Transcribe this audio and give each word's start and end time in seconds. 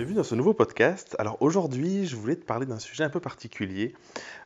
Bienvenue 0.00 0.16
dans 0.16 0.24
ce 0.24 0.34
nouveau 0.34 0.54
podcast. 0.54 1.14
Alors 1.18 1.36
aujourd'hui, 1.42 2.06
je 2.06 2.16
voulais 2.16 2.36
te 2.36 2.46
parler 2.46 2.64
d'un 2.64 2.78
sujet 2.78 3.04
un 3.04 3.10
peu 3.10 3.20
particulier. 3.20 3.94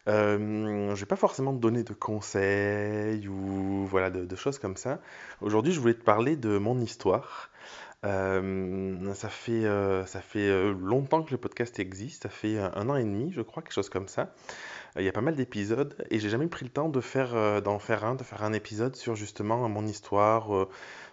Euh, 0.09 0.37
je 0.37 0.91
ne 0.91 0.95
vais 0.97 1.07
pas 1.07 1.15
forcément 1.15 1.55
te 1.55 1.61
donner 1.61 1.85
de 1.85 1.93
conseils 1.93 3.29
ou 3.29 3.87
voilà 3.87 4.11
de, 4.11 4.35
choses 4.35 4.59
comme 4.59 4.77
ça. 4.77 4.99
Aujourd'hui, 5.41 5.73
je 5.73 5.79
voulais 5.79 5.95
te 5.95 6.03
parler 6.03 6.35
de 6.35 6.59
mon 6.59 6.81
histoire. 6.81 7.51
Euh, 8.05 9.15
ça 9.15 9.29
fait, 9.29 9.65
euh, 9.65 10.05
ça 10.07 10.21
fait 10.21 10.73
longtemps 10.73 11.23
que 11.23 11.31
le 11.31 11.39
podcast 11.39 11.79
existe, 11.79 12.25
ça 12.25 12.31
fait 12.31 12.59
un 12.59 12.89
an 12.91 12.97
et 12.97 13.05
demi, 13.05 13.31
je 13.31 13.41
crois, 13.41 13.63
quelque 13.63 13.75
chose 13.75 13.91
comme 13.91 14.09
ça. 14.09 14.35
Il 14.99 15.05
y 15.05 15.09
a 15.09 15.13
pas 15.13 15.21
mal 15.21 15.37
d'épisodes 15.37 15.95
et 16.11 16.19
j'ai 16.19 16.31
jamais 16.31 16.49
pris 16.49 16.65
le 16.65 16.71
temps 16.73 16.89
de 16.89 17.01
faire, 17.01 17.63
d'en 17.63 17.79
faire 17.79 18.05
un, 18.05 18.17
de 18.17 18.25
faire 18.25 18.43
un 18.43 18.53
épisode 18.53 18.97
sur 18.97 19.15
justement 19.15 19.69
mon 19.69 19.87
histoire, 19.87 20.67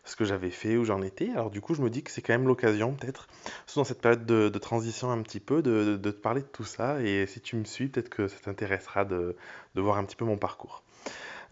ce 0.03 0.15
que 0.15 0.25
j'avais 0.25 0.49
fait, 0.49 0.77
où 0.77 0.85
j'en 0.85 1.01
étais. 1.01 1.29
Alors 1.31 1.51
du 1.51 1.61
coup, 1.61 1.73
je 1.73 1.81
me 1.81 1.89
dis 1.89 2.03
que 2.03 2.11
c'est 2.11 2.21
quand 2.21 2.33
même 2.33 2.47
l'occasion, 2.47 2.93
peut-être, 2.93 3.27
dans 3.75 3.83
cette 3.83 4.01
période 4.01 4.25
de, 4.25 4.49
de 4.49 4.59
transition 4.59 5.11
un 5.11 5.21
petit 5.21 5.39
peu, 5.39 5.61
de, 5.61 5.97
de, 5.97 6.11
te 6.11 6.17
parler 6.17 6.41
de 6.41 6.47
tout 6.47 6.63
ça. 6.63 7.01
Et 7.01 7.25
si 7.27 7.41
tu 7.41 7.55
me 7.55 7.63
suis, 7.63 7.87
peut-être 7.87 8.09
que 8.09 8.27
ça 8.27 8.37
t'intéressera 8.39 9.05
de, 9.05 9.35
de 9.75 9.81
voir 9.81 9.97
un 9.97 10.03
petit 10.03 10.15
peu 10.15 10.25
mon 10.25 10.37
parcours. 10.37 10.83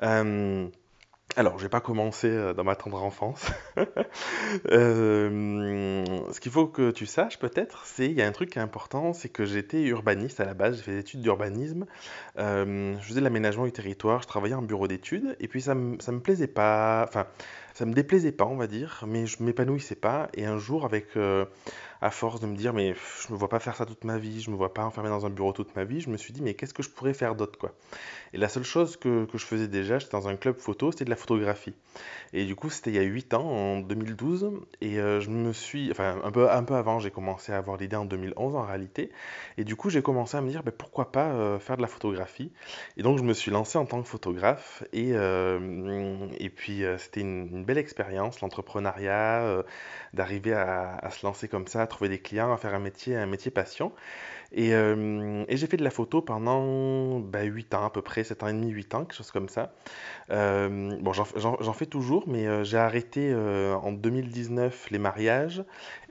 Euh, 0.04 0.68
alors, 1.36 1.58
je 1.60 1.64
vais 1.64 1.70
pas 1.70 1.80
commencer 1.80 2.28
euh, 2.28 2.54
dans 2.54 2.64
ma 2.64 2.76
tendre 2.76 3.02
enfance. 3.04 3.46
Euh, 4.72 6.32
ce 6.32 6.40
qu'il 6.40 6.52
faut 6.52 6.66
que 6.66 6.90
tu 6.90 7.06
saches 7.06 7.38
peut-être, 7.38 7.86
c'est 7.86 8.06
il 8.06 8.14
y 8.14 8.22
a 8.22 8.28
un 8.28 8.32
truc 8.32 8.50
qui 8.50 8.58
est 8.58 8.62
important, 8.62 9.14
c'est 9.14 9.30
que 9.30 9.46
j'étais 9.46 9.84
urbaniste 9.84 10.40
à 10.40 10.46
la 10.46 10.56
base, 10.56 10.78
j'ai 10.78 10.82
fait 10.82 10.92
des 10.94 11.00
études 11.00 11.22
d'urbanisme, 11.22 11.86
je 12.36 12.98
faisais 13.00 13.22
l'aménagement 13.22 13.66
du 13.66 13.72
territoire, 13.72 14.24
je 14.24 14.28
travaillais 14.28 14.56
en 14.56 14.64
bureau 14.64 14.88
d'études, 14.88 15.38
et 15.40 15.48
puis 15.48 15.62
ça 15.62 15.76
ça 16.00 16.12
me 16.12 16.20
plaisait 16.20 16.48
pas, 16.48 17.06
enfin, 17.08 17.28
ça 17.80 17.86
me 17.86 17.94
déplaisait 17.94 18.34
pas, 18.34 18.44
on 18.44 18.58
va 18.58 18.68
dire, 18.68 19.06
mais 19.08 19.26
je 19.26 19.42
m'épanouissais 19.42 19.96
pas, 19.96 20.28
et 20.34 20.46
un 20.46 20.58
jour, 20.58 20.84
avec, 20.84 21.16
euh, 21.16 21.46
à 22.02 22.12
force 22.12 22.40
de 22.40 22.48
me 22.48 22.56
dire, 22.56 22.74
mais 22.74 22.94
je 22.94 23.34
me 23.34 23.38
vois 23.38 23.50
pas 23.50 23.60
faire 23.60 23.76
ça 23.76 23.86
toute 23.86 24.04
ma 24.04 24.18
vie, 24.18 24.42
je 24.42 24.52
me 24.52 24.56
vois 24.56 24.74
pas 24.74 24.86
enfermé 24.86 25.10
dans 25.10 25.26
un 25.26 25.30
bureau 25.30 25.52
toute 25.52 25.76
ma 25.76 25.84
vie, 25.84 26.00
je 26.00 26.10
me 26.10 26.18
suis 26.18 26.34
dit, 26.34 26.42
mais 26.42 26.54
qu'est-ce 26.54 26.74
que 26.74 26.84
je 26.84 26.90
pourrais 26.90 27.14
faire 27.14 27.36
d'autre, 27.36 27.60
quoi? 27.60 27.74
Et 28.34 28.38
la 28.38 28.48
seule 28.48 28.64
chose 28.64 28.96
que, 28.96 29.26
que 29.26 29.38
je 29.38 29.46
faisais 29.46 29.68
déjà, 29.68 30.00
j'étais 30.00 30.12
dans 30.12 30.28
un 30.28 30.36
club 30.36 30.58
photo, 30.58 30.92
c'était 30.92 31.06
de 31.06 31.10
la 31.10 31.16
photographie. 31.16 31.74
Et 32.34 32.46
du 32.46 32.56
coup, 32.56 32.70
c'était 32.70 32.92
il 32.92 32.96
y 32.96 33.00
a 33.00 33.04
8 33.04 33.34
ans, 33.34 33.46
en 33.46 33.80
2012, 33.80 34.52
et 34.82 35.00
euh, 35.00 35.20
je 35.20 35.30
me 35.30 35.52
suis, 35.52 35.90
enfin, 35.92 36.20
un 36.24 36.32
peu, 36.32 36.50
un 36.50 36.64
peu 36.64 36.76
avant, 36.76 37.00
j'ai 37.00 37.12
commencé 37.12 37.52
à 37.52 37.58
avoir 37.58 37.78
l'idée 37.78 37.96
en 37.96 38.06
2011 38.06 38.56
en 38.56 38.64
réalité, 38.64 39.12
et 39.58 39.64
du 39.64 39.76
coup, 39.76 39.90
j'ai 39.90 40.02
commencé 40.02 40.38
à 40.38 40.42
me 40.42 40.50
dire, 40.50 40.64
ben, 40.64 40.72
pourquoi 40.72 41.12
pas 41.12 41.32
euh, 41.32 41.60
faire 41.60 41.78
de 41.78 41.82
la 41.82 41.88
photographie. 41.88 42.52
Et 42.98 43.04
donc, 43.04 43.18
je 43.18 43.24
me 43.24 43.34
suis 43.34 43.52
lancé 43.52 43.78
en 43.78 43.86
tant 43.86 44.02
que 44.02 44.08
photographe, 44.08 44.84
et, 44.94 45.14
euh, 45.14 46.28
et 46.38 46.50
puis, 46.50 46.84
c'était 46.98 47.22
une, 47.22 47.66
belle 47.66 47.78
expérience, 47.78 48.42
l'entrepreneuriat, 48.42 49.64
d'arriver 50.14 50.54
à, 50.54 51.10
se 51.12 51.26
lancer 51.26 51.48
comme 51.48 51.68
ça, 51.68 51.88
trouver 51.90 52.10
des 52.10 52.20
clients, 52.20 52.54
à 52.54 52.58
faire 52.58 52.74
un 52.74 52.80
métier, 52.80 53.16
un 53.18 53.26
métier 53.26 53.52
passion. 53.52 53.92
Et, 54.52 54.74
euh, 54.74 55.44
et 55.48 55.58
j'ai 55.58 55.68
fait 55.68 55.78
de 55.78 55.84
la 55.84 55.92
photo 55.92 56.22
pendant 56.22 57.20
bah, 57.20 57.44
8 57.44 57.76
ans 57.76 57.86
à 57.86 57.90
peu 57.92 58.02
près, 58.02 58.24
7 58.24 58.44
ans 58.44 58.48
et 58.48 58.54
demi, 58.54 58.70
8 58.70 58.96
ans, 58.96 59.00
quelque 59.06 59.16
chose 59.16 59.32
comme 59.32 59.50
ça. 59.50 59.74
Euh, 60.32 60.98
bon, 61.00 61.14
j'en 61.14 61.74
fais 61.74 61.86
toujours, 61.86 62.24
mais 62.28 62.48
euh, 62.48 62.64
j'ai 62.64 62.78
arrêté 62.78 63.34
en 63.36 63.92
2019 63.92 64.90
les 64.90 65.00
mariages. 65.00 65.64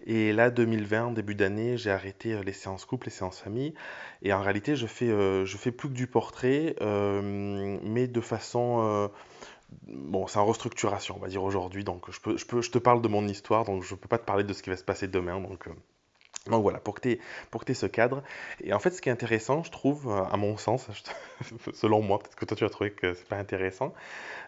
Et 0.06 0.32
là, 0.32 0.50
2020, 0.50 1.06
en 1.06 1.10
début 1.10 1.34
d'année, 1.34 1.76
j'ai 1.76 1.90
arrêté 1.90 2.40
les 2.44 2.52
séances 2.52 2.84
couple, 2.84 3.08
les 3.08 3.12
séances 3.12 3.40
famille. 3.40 3.74
Et 4.22 4.32
en 4.32 4.40
réalité, 4.40 4.76
je 4.76 4.86
fais, 4.86 5.08
je 5.08 5.56
fais 5.56 5.72
plus 5.72 5.88
que 5.88 5.94
du 5.94 6.06
portrait, 6.06 6.76
mais 6.80 8.06
de 8.06 8.20
façon... 8.20 9.10
Bon, 9.82 10.26
c'est 10.26 10.38
en 10.38 10.46
restructuration, 10.46 11.16
on 11.16 11.20
va 11.20 11.28
dire 11.28 11.42
aujourd'hui, 11.42 11.84
donc 11.84 12.10
je 12.10 12.20
peux, 12.20 12.36
je 12.36 12.46
peux, 12.46 12.62
je 12.62 12.70
te 12.70 12.78
parle 12.78 13.02
de 13.02 13.08
mon 13.08 13.26
histoire, 13.28 13.64
donc 13.64 13.82
je 13.82 13.94
peux 13.94 14.08
pas 14.08 14.18
te 14.18 14.24
parler 14.24 14.44
de 14.44 14.52
ce 14.52 14.62
qui 14.62 14.70
va 14.70 14.76
se 14.76 14.84
passer 14.84 15.08
demain, 15.08 15.40
donc, 15.40 15.68
euh, 15.68 15.72
donc 16.46 16.62
voilà, 16.62 16.78
pour 16.78 16.94
que 16.94 17.00
tu 17.02 17.20
aies 17.72 17.74
ce 17.74 17.86
cadre. 17.86 18.22
Et 18.62 18.72
en 18.72 18.78
fait, 18.78 18.90
ce 18.90 19.02
qui 19.02 19.10
est 19.10 19.12
intéressant, 19.12 19.62
je 19.62 19.70
trouve, 19.70 20.08
euh, 20.08 20.24
à 20.24 20.36
mon 20.38 20.56
sens, 20.56 20.88
selon 21.74 22.00
moi, 22.00 22.18
peut-être 22.18 22.36
que 22.36 22.44
toi 22.46 22.56
tu 22.56 22.64
vas 22.64 22.70
trouver 22.70 22.92
que 22.92 23.12
c'est 23.12 23.28
pas 23.28 23.36
intéressant, 23.36 23.92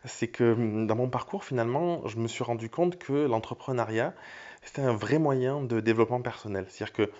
c'est 0.07 0.29
que 0.29 0.53
hum, 0.53 0.87
dans 0.87 0.97
mon 0.97 1.09
parcours, 1.09 1.45
finalement, 1.45 2.07
je 2.07 2.17
me 2.17 2.29
suis 2.29 2.45
rendu 2.45 2.71
compte 2.71 2.99
que 2.99 3.13
l'entrepreneuriat, 3.13 4.15
c'était 4.63 4.83
un 4.83 4.95
vrai 4.95 5.19
moyen 5.19 5.63
de 5.63 5.81
développement 5.81 6.21
personnel. 6.21 6.67
C'est-à-dire 6.69 6.93
que 6.93 7.11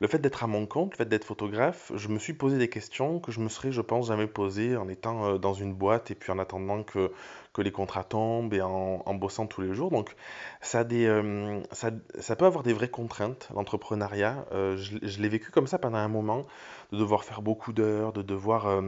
le 0.00 0.08
fait 0.08 0.18
d'être 0.18 0.44
à 0.44 0.46
mon 0.46 0.66
compte, 0.66 0.92
le 0.92 0.96
fait 0.96 1.08
d'être 1.08 1.24
photographe, 1.24 1.92
je 1.94 2.08
me 2.08 2.18
suis 2.18 2.32
posé 2.32 2.58
des 2.58 2.68
questions 2.68 3.20
que 3.20 3.32
je 3.32 3.40
me 3.40 3.48
serais, 3.48 3.70
je 3.70 3.80
pense, 3.80 4.08
jamais 4.08 4.26
posées 4.26 4.76
en 4.76 4.88
étant 4.88 5.26
euh, 5.26 5.38
dans 5.38 5.54
une 5.54 5.74
boîte 5.74 6.10
et 6.10 6.14
puis 6.14 6.32
en 6.32 6.38
attendant 6.38 6.82
que, 6.82 7.12
que 7.52 7.62
les 7.62 7.70
contrats 7.70 8.04
tombent 8.04 8.54
et 8.54 8.62
en, 8.62 9.02
en 9.04 9.14
bossant 9.14 9.46
tous 9.46 9.60
les 9.60 9.74
jours. 9.74 9.90
Donc, 9.90 10.14
ça, 10.60 10.84
des, 10.84 11.06
euh, 11.06 11.60
ça, 11.70 11.90
ça 12.18 12.34
peut 12.34 12.46
avoir 12.46 12.62
des 12.62 12.72
vraies 12.72 12.90
contraintes, 12.90 13.48
l'entrepreneuriat. 13.54 14.46
Euh, 14.52 14.76
je, 14.76 15.20
l'ai 15.20 15.28
vécu 15.28 15.50
comme 15.50 15.66
ça 15.66 15.78
pendant 15.78 15.98
un 15.98 16.08
moment, 16.08 16.46
de 16.92 16.98
devoir 16.98 17.24
faire 17.24 17.42
beaucoup 17.42 17.72
d'heures, 17.72 18.12
de 18.12 18.22
devoir... 18.22 18.82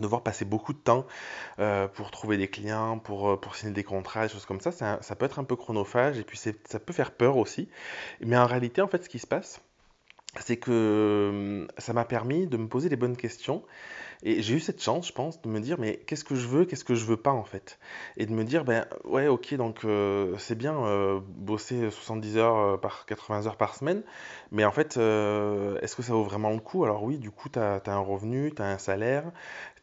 devoir 0.00 0.22
passer 0.22 0.44
beaucoup 0.44 0.72
de 0.72 0.78
temps 0.78 1.06
euh, 1.58 1.88
pour 1.88 2.10
trouver 2.10 2.36
des 2.36 2.48
clients, 2.48 2.98
pour, 2.98 3.30
euh, 3.30 3.36
pour 3.36 3.56
signer 3.56 3.72
des 3.72 3.84
contrats, 3.84 4.26
des 4.26 4.32
choses 4.32 4.46
comme 4.46 4.60
ça, 4.60 4.72
ça, 4.72 4.98
ça 5.02 5.16
peut 5.16 5.26
être 5.26 5.38
un 5.38 5.44
peu 5.44 5.56
chronophage 5.56 6.18
et 6.18 6.24
puis 6.24 6.38
ça 6.38 6.78
peut 6.78 6.92
faire 6.92 7.12
peur 7.12 7.36
aussi. 7.36 7.68
Mais 8.20 8.36
en 8.36 8.46
réalité, 8.46 8.82
en 8.82 8.88
fait, 8.88 9.04
ce 9.04 9.08
qui 9.08 9.18
se 9.18 9.26
passe, 9.26 9.60
c'est 10.40 10.56
que 10.56 10.70
euh, 10.70 11.66
ça 11.78 11.92
m'a 11.92 12.04
permis 12.04 12.46
de 12.46 12.56
me 12.56 12.66
poser 12.66 12.88
les 12.88 12.96
bonnes 12.96 13.16
questions 13.16 13.64
et 14.24 14.40
j'ai 14.40 14.54
eu 14.54 14.60
cette 14.60 14.82
chance, 14.82 15.08
je 15.08 15.12
pense, 15.12 15.40
de 15.42 15.48
me 15.48 15.60
dire, 15.60 15.78
mais 15.78 15.96
qu'est-ce 16.06 16.24
que 16.24 16.34
je 16.34 16.46
veux, 16.46 16.64
qu'est-ce 16.64 16.84
que 16.84 16.94
je 16.94 17.04
veux 17.04 17.18
pas 17.18 17.32
en 17.32 17.44
fait? 17.44 17.78
Et 18.16 18.24
de 18.24 18.32
me 18.32 18.42
dire, 18.42 18.64
ben 18.64 18.86
ouais, 19.04 19.28
ok, 19.28 19.54
donc 19.54 19.84
euh, 19.84 20.34
c'est 20.38 20.54
bien 20.54 20.74
euh, 20.74 21.20
bosser 21.22 21.90
70 21.90 22.38
heures 22.38 22.56
euh, 22.56 22.76
par 22.78 23.04
80 23.04 23.46
heures 23.46 23.56
par 23.58 23.74
semaine, 23.74 24.02
mais 24.50 24.64
en 24.64 24.72
fait, 24.72 24.96
est-ce 24.96 25.94
que 25.94 26.02
ça 26.02 26.14
vaut 26.14 26.24
vraiment 26.24 26.50
le 26.50 26.58
coup? 26.58 26.84
Alors 26.84 27.02
oui, 27.02 27.18
du 27.18 27.30
coup, 27.30 27.50
tu 27.50 27.58
as, 27.58 27.82
un 27.86 27.98
revenu, 27.98 28.50
tu 28.54 28.62
as 28.62 28.66
un 28.66 28.78
salaire, 28.78 29.24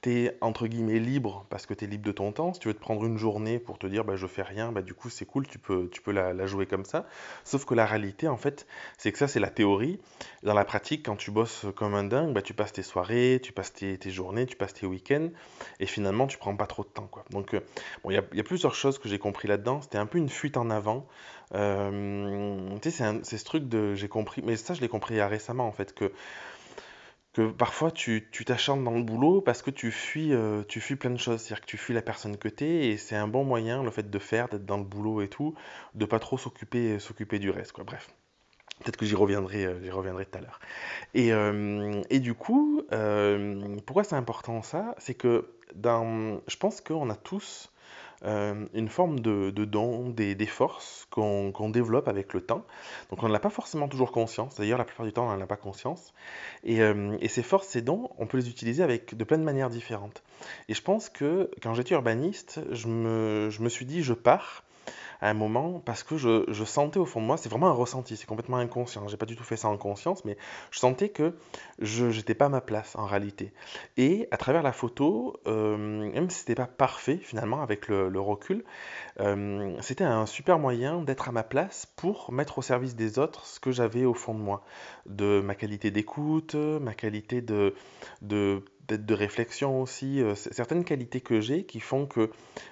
tu 0.01 0.11
es 0.11 0.37
entre 0.41 0.67
guillemets 0.67 0.99
libre 0.99 1.45
parce 1.49 1.65
que 1.65 1.73
tu 1.73 1.85
es 1.85 1.87
libre 1.87 2.05
de 2.05 2.11
ton 2.11 2.31
temps. 2.31 2.53
Si 2.53 2.59
tu 2.59 2.67
veux 2.67 2.73
te 2.73 2.79
prendre 2.79 3.05
une 3.05 3.17
journée 3.17 3.59
pour 3.59 3.77
te 3.77 3.87
dire, 3.87 4.03
bah, 4.03 4.15
je 4.15 4.27
fais 4.27 4.41
rien, 4.41 4.71
bah, 4.71 4.81
du 4.81 4.93
coup, 4.93 5.09
c'est 5.09 5.25
cool, 5.25 5.47
tu 5.47 5.59
peux, 5.59 5.89
tu 5.91 6.01
peux 6.01 6.11
la, 6.11 6.45
jouer 6.47 6.65
comme 6.65 6.85
ça. 6.85 7.05
Sauf 7.43 7.65
que 7.65 7.75
la 7.75 7.85
réalité, 7.85 8.27
en 8.27 8.37
fait, 8.37 8.65
c'est 8.97 9.11
que 9.11 9.17
ça, 9.17 9.27
c'est 9.27 9.39
la 9.39 9.49
théorie. 9.49 9.99
Dans 10.43 10.53
la 10.53 10.65
pratique, 10.65 11.05
quand 11.05 11.15
tu 11.15 11.31
bosses 11.31 11.65
comme 11.75 11.93
un 11.93 12.03
dingue, 12.03 12.33
bah, 12.33 12.41
tu 12.41 12.53
passes 12.53 12.73
tes 12.73 12.83
soirées, 12.83 13.39
tu 13.43 13.53
passes 13.53 13.73
tes, 13.73 13.97
tes 13.97 14.09
journées, 14.09 14.30
tu 14.45 14.55
passes 14.55 14.73
tes 14.73 14.85
week-ends, 14.85 15.29
et 15.79 15.85
finalement, 15.85 16.27
tu 16.27 16.37
prends 16.37 16.55
pas 16.55 16.67
trop 16.67 16.83
de 16.83 16.89
temps, 16.89 17.07
quoi. 17.07 17.25
Donc, 17.31 17.53
euh, 17.53 17.59
bon, 18.03 18.11
il 18.11 18.15
y 18.15 18.17
a, 18.17 18.23
y 18.33 18.39
a 18.39 18.43
plusieurs 18.43 18.75
choses 18.75 18.99
que 18.99 19.07
j'ai 19.09 19.19
compris 19.19 19.47
là-dedans. 19.47 19.81
C'était 19.81 19.97
un 19.97 20.05
peu 20.05 20.17
une 20.17 20.29
fuite 20.29 20.57
en 20.57 20.69
avant. 20.69 21.07
Euh, 21.53 22.77
tu 22.81 22.91
sais, 22.91 23.21
c'est 23.23 23.37
ce 23.37 23.45
truc 23.45 23.67
de, 23.67 23.95
j'ai 23.95 24.07
compris, 24.07 24.41
mais 24.45 24.55
ça, 24.55 24.73
je 24.73 24.81
l'ai 24.81 24.87
compris 24.87 25.21
récemment, 25.21 25.67
en 25.67 25.71
fait, 25.71 25.93
que, 25.93 26.11
que 27.33 27.49
parfois, 27.49 27.91
tu 27.91 28.29
tu 28.31 28.45
t'acharnes 28.45 28.83
dans 28.83 28.91
le 28.91 29.03
boulot 29.03 29.41
parce 29.41 29.61
que 29.61 29.71
tu 29.71 29.91
fuis, 29.91 30.33
euh, 30.33 30.63
tu 30.67 30.81
fuis 30.81 30.95
plein 30.95 31.11
de 31.11 31.17
choses. 31.17 31.41
C'est-à-dire 31.41 31.61
que 31.61 31.69
tu 31.69 31.77
fuis 31.77 31.93
la 31.93 32.01
personne 32.01 32.37
que 32.37 32.47
t'es, 32.49 32.89
et 32.89 32.97
c'est 32.97 33.15
un 33.15 33.27
bon 33.27 33.43
moyen, 33.43 33.83
le 33.83 33.91
fait 33.91 34.09
de 34.09 34.19
faire, 34.19 34.47
d'être 34.49 34.65
dans 34.65 34.77
le 34.77 34.83
boulot 34.83 35.21
et 35.21 35.27
tout, 35.29 35.55
de 35.95 36.05
pas 36.05 36.19
trop 36.19 36.37
s'occuper, 36.37 36.99
s'occuper 36.99 37.39
du 37.39 37.49
reste, 37.49 37.73
quoi. 37.73 37.83
Bref. 37.83 38.09
Peut-être 38.81 38.97
que 38.97 39.05
j'y 39.05 39.15
reviendrai, 39.15 39.65
euh, 39.65 39.81
j'y 39.83 39.91
reviendrai 39.91 40.25
tout 40.25 40.37
à 40.37 40.41
l'heure. 40.41 40.59
Et, 41.13 41.31
euh, 41.33 42.01
du 42.11 42.33
coup, 42.33 42.83
euh, 42.91 43.77
pourquoi 43.85 44.03
c'est 44.03 44.15
important 44.15 44.61
ça? 44.61 44.95
C'est 44.97 45.13
que 45.13 45.47
je 45.75 46.57
pense 46.57 46.81
qu'on 46.81 47.09
a 47.09 47.15
tous 47.15 47.71
une 48.23 48.87
forme 48.87 49.19
de, 49.19 49.49
de 49.49 49.65
don, 49.65 50.09
des, 50.09 50.45
forces 50.45 51.07
qu'on 51.09 51.69
développe 51.69 52.07
avec 52.07 52.33
le 52.33 52.41
temps. 52.41 52.63
Donc 53.09 53.23
on 53.23 53.27
n'en 53.27 53.33
a 53.33 53.39
pas 53.39 53.49
forcément 53.49 53.87
toujours 53.87 54.11
conscience. 54.11 54.55
D'ailleurs, 54.55 54.77
la 54.77 54.83
plupart 54.85 55.07
du 55.07 55.11
temps, 55.13 55.25
on 55.27 55.35
n'en 55.35 55.41
a 55.41 55.47
pas 55.47 55.55
conscience. 55.55 56.13
Et, 56.63 56.77
ces 57.29 57.41
forces, 57.41 57.67
ces 57.69 57.81
dons, 57.81 58.11
on 58.19 58.27
peut 58.27 58.37
les 58.37 58.49
utiliser 58.49 58.83
avec 58.83 59.15
de 59.15 59.23
plein 59.23 59.39
de 59.39 59.43
manières 59.43 59.71
différentes. 59.71 60.21
Et 60.69 60.75
je 60.75 60.81
pense 60.83 61.09
que 61.09 61.49
quand 61.63 61.73
j'étais 61.73 61.95
urbaniste, 61.95 62.61
je 62.71 62.87
me 62.87 63.69
suis 63.69 63.85
dit, 63.85 64.03
je 64.03 64.13
pars 64.13 64.63
à 65.21 65.29
un 65.29 65.33
moment 65.33 65.79
parce 65.85 66.03
que 66.03 66.17
je, 66.17 66.45
je 66.47 66.63
sentais 66.63 66.99
au 66.99 67.05
fond 67.05 67.21
de 67.21 67.25
moi, 67.25 67.37
c'est 67.37 67.49
vraiment 67.49 67.67
un 67.67 67.73
ressenti, 67.73 68.17
c'est 68.17 68.25
complètement 68.25 68.57
inconscient. 68.57 69.07
J'ai 69.07 69.17
pas 69.17 69.25
du 69.25 69.35
tout 69.35 69.43
fait 69.43 69.57
ça 69.57 69.69
en 69.69 69.77
conscience, 69.77 70.25
mais 70.25 70.35
je 70.71 70.79
sentais 70.79 71.09
que 71.09 71.35
je 71.79 72.05
n'étais 72.05 72.33
pas 72.33 72.45
à 72.45 72.49
ma 72.49 72.61
place 72.61 72.95
en 72.95 73.05
réalité. 73.05 73.53
Et 73.97 74.27
à 74.31 74.37
travers 74.37 74.63
la 74.63 74.71
photo, 74.71 75.39
euh, 75.47 75.77
même 75.77 76.29
si 76.29 76.39
c'était 76.39 76.55
pas 76.55 76.65
parfait 76.65 77.17
finalement 77.17 77.61
avec 77.61 77.87
le, 77.87 78.19
recul, 78.19 78.63
euh, 79.19 79.75
c'était 79.81 80.03
un 80.03 80.25
super 80.25 80.59
moyen 80.59 81.01
d'être 81.01 81.29
à 81.29 81.31
ma 81.31 81.43
place 81.43 81.85
pour 81.95 82.31
mettre 82.31 82.57
au 82.57 82.61
service 82.61 82.95
des 82.95 83.19
autres 83.19 83.45
ce 83.45 83.59
que 83.59 83.71
j'avais 83.71 84.05
au 84.05 84.13
fond 84.13 84.33
de 84.33 84.39
moi, 84.39 84.63
de 85.05 85.41
ma 85.41 85.55
qualité 85.55 85.91
d'écoute, 85.91 86.55
ma 86.55 86.93
qualité 86.93 87.41
de, 87.41 87.75
de 88.89 89.13
réflexion 89.13 89.81
aussi, 89.81 90.21
euh, 90.21 90.35
certaines 90.35 90.83
qualités 90.83 91.21
que 91.21 91.39
j'ai 91.41 91.63
qui 91.65 91.79
font 91.79 92.05
que 92.05 92.29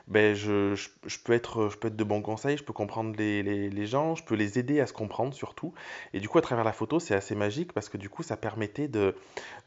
ben, 0.07 0.35
je, 0.35 0.75
je- 0.75 1.17
peux 1.23 1.33
être, 1.33 1.69
je 1.69 1.77
peux 1.77 1.87
être 1.87 1.95
de 1.95 2.03
bons 2.03 2.21
conseils, 2.21 2.57
je 2.57 2.63
peux 2.63 2.73
comprendre 2.73 3.15
les, 3.17 3.43
les- 3.43 3.69
les 3.69 3.85
gens, 3.85 4.15
je 4.15 4.23
peux 4.23 4.35
les 4.35 4.59
aider 4.59 4.79
à 4.81 4.87
se 4.87 4.93
comprendre 4.93 5.33
surtout. 5.33 5.73
Et 6.13 6.19
du 6.19 6.27
coup, 6.29 6.37
à 6.37 6.41
travers 6.41 6.65
la 6.65 6.73
photo, 6.73 6.99
c'est 6.99 7.15
assez 7.15 7.35
magique 7.35 7.73
parce 7.73 7.89
que 7.89 7.97
du 7.97 8.09
coup, 8.09 8.23
ça 8.23 8.37
permettait 8.37 8.87
de, 8.87 9.15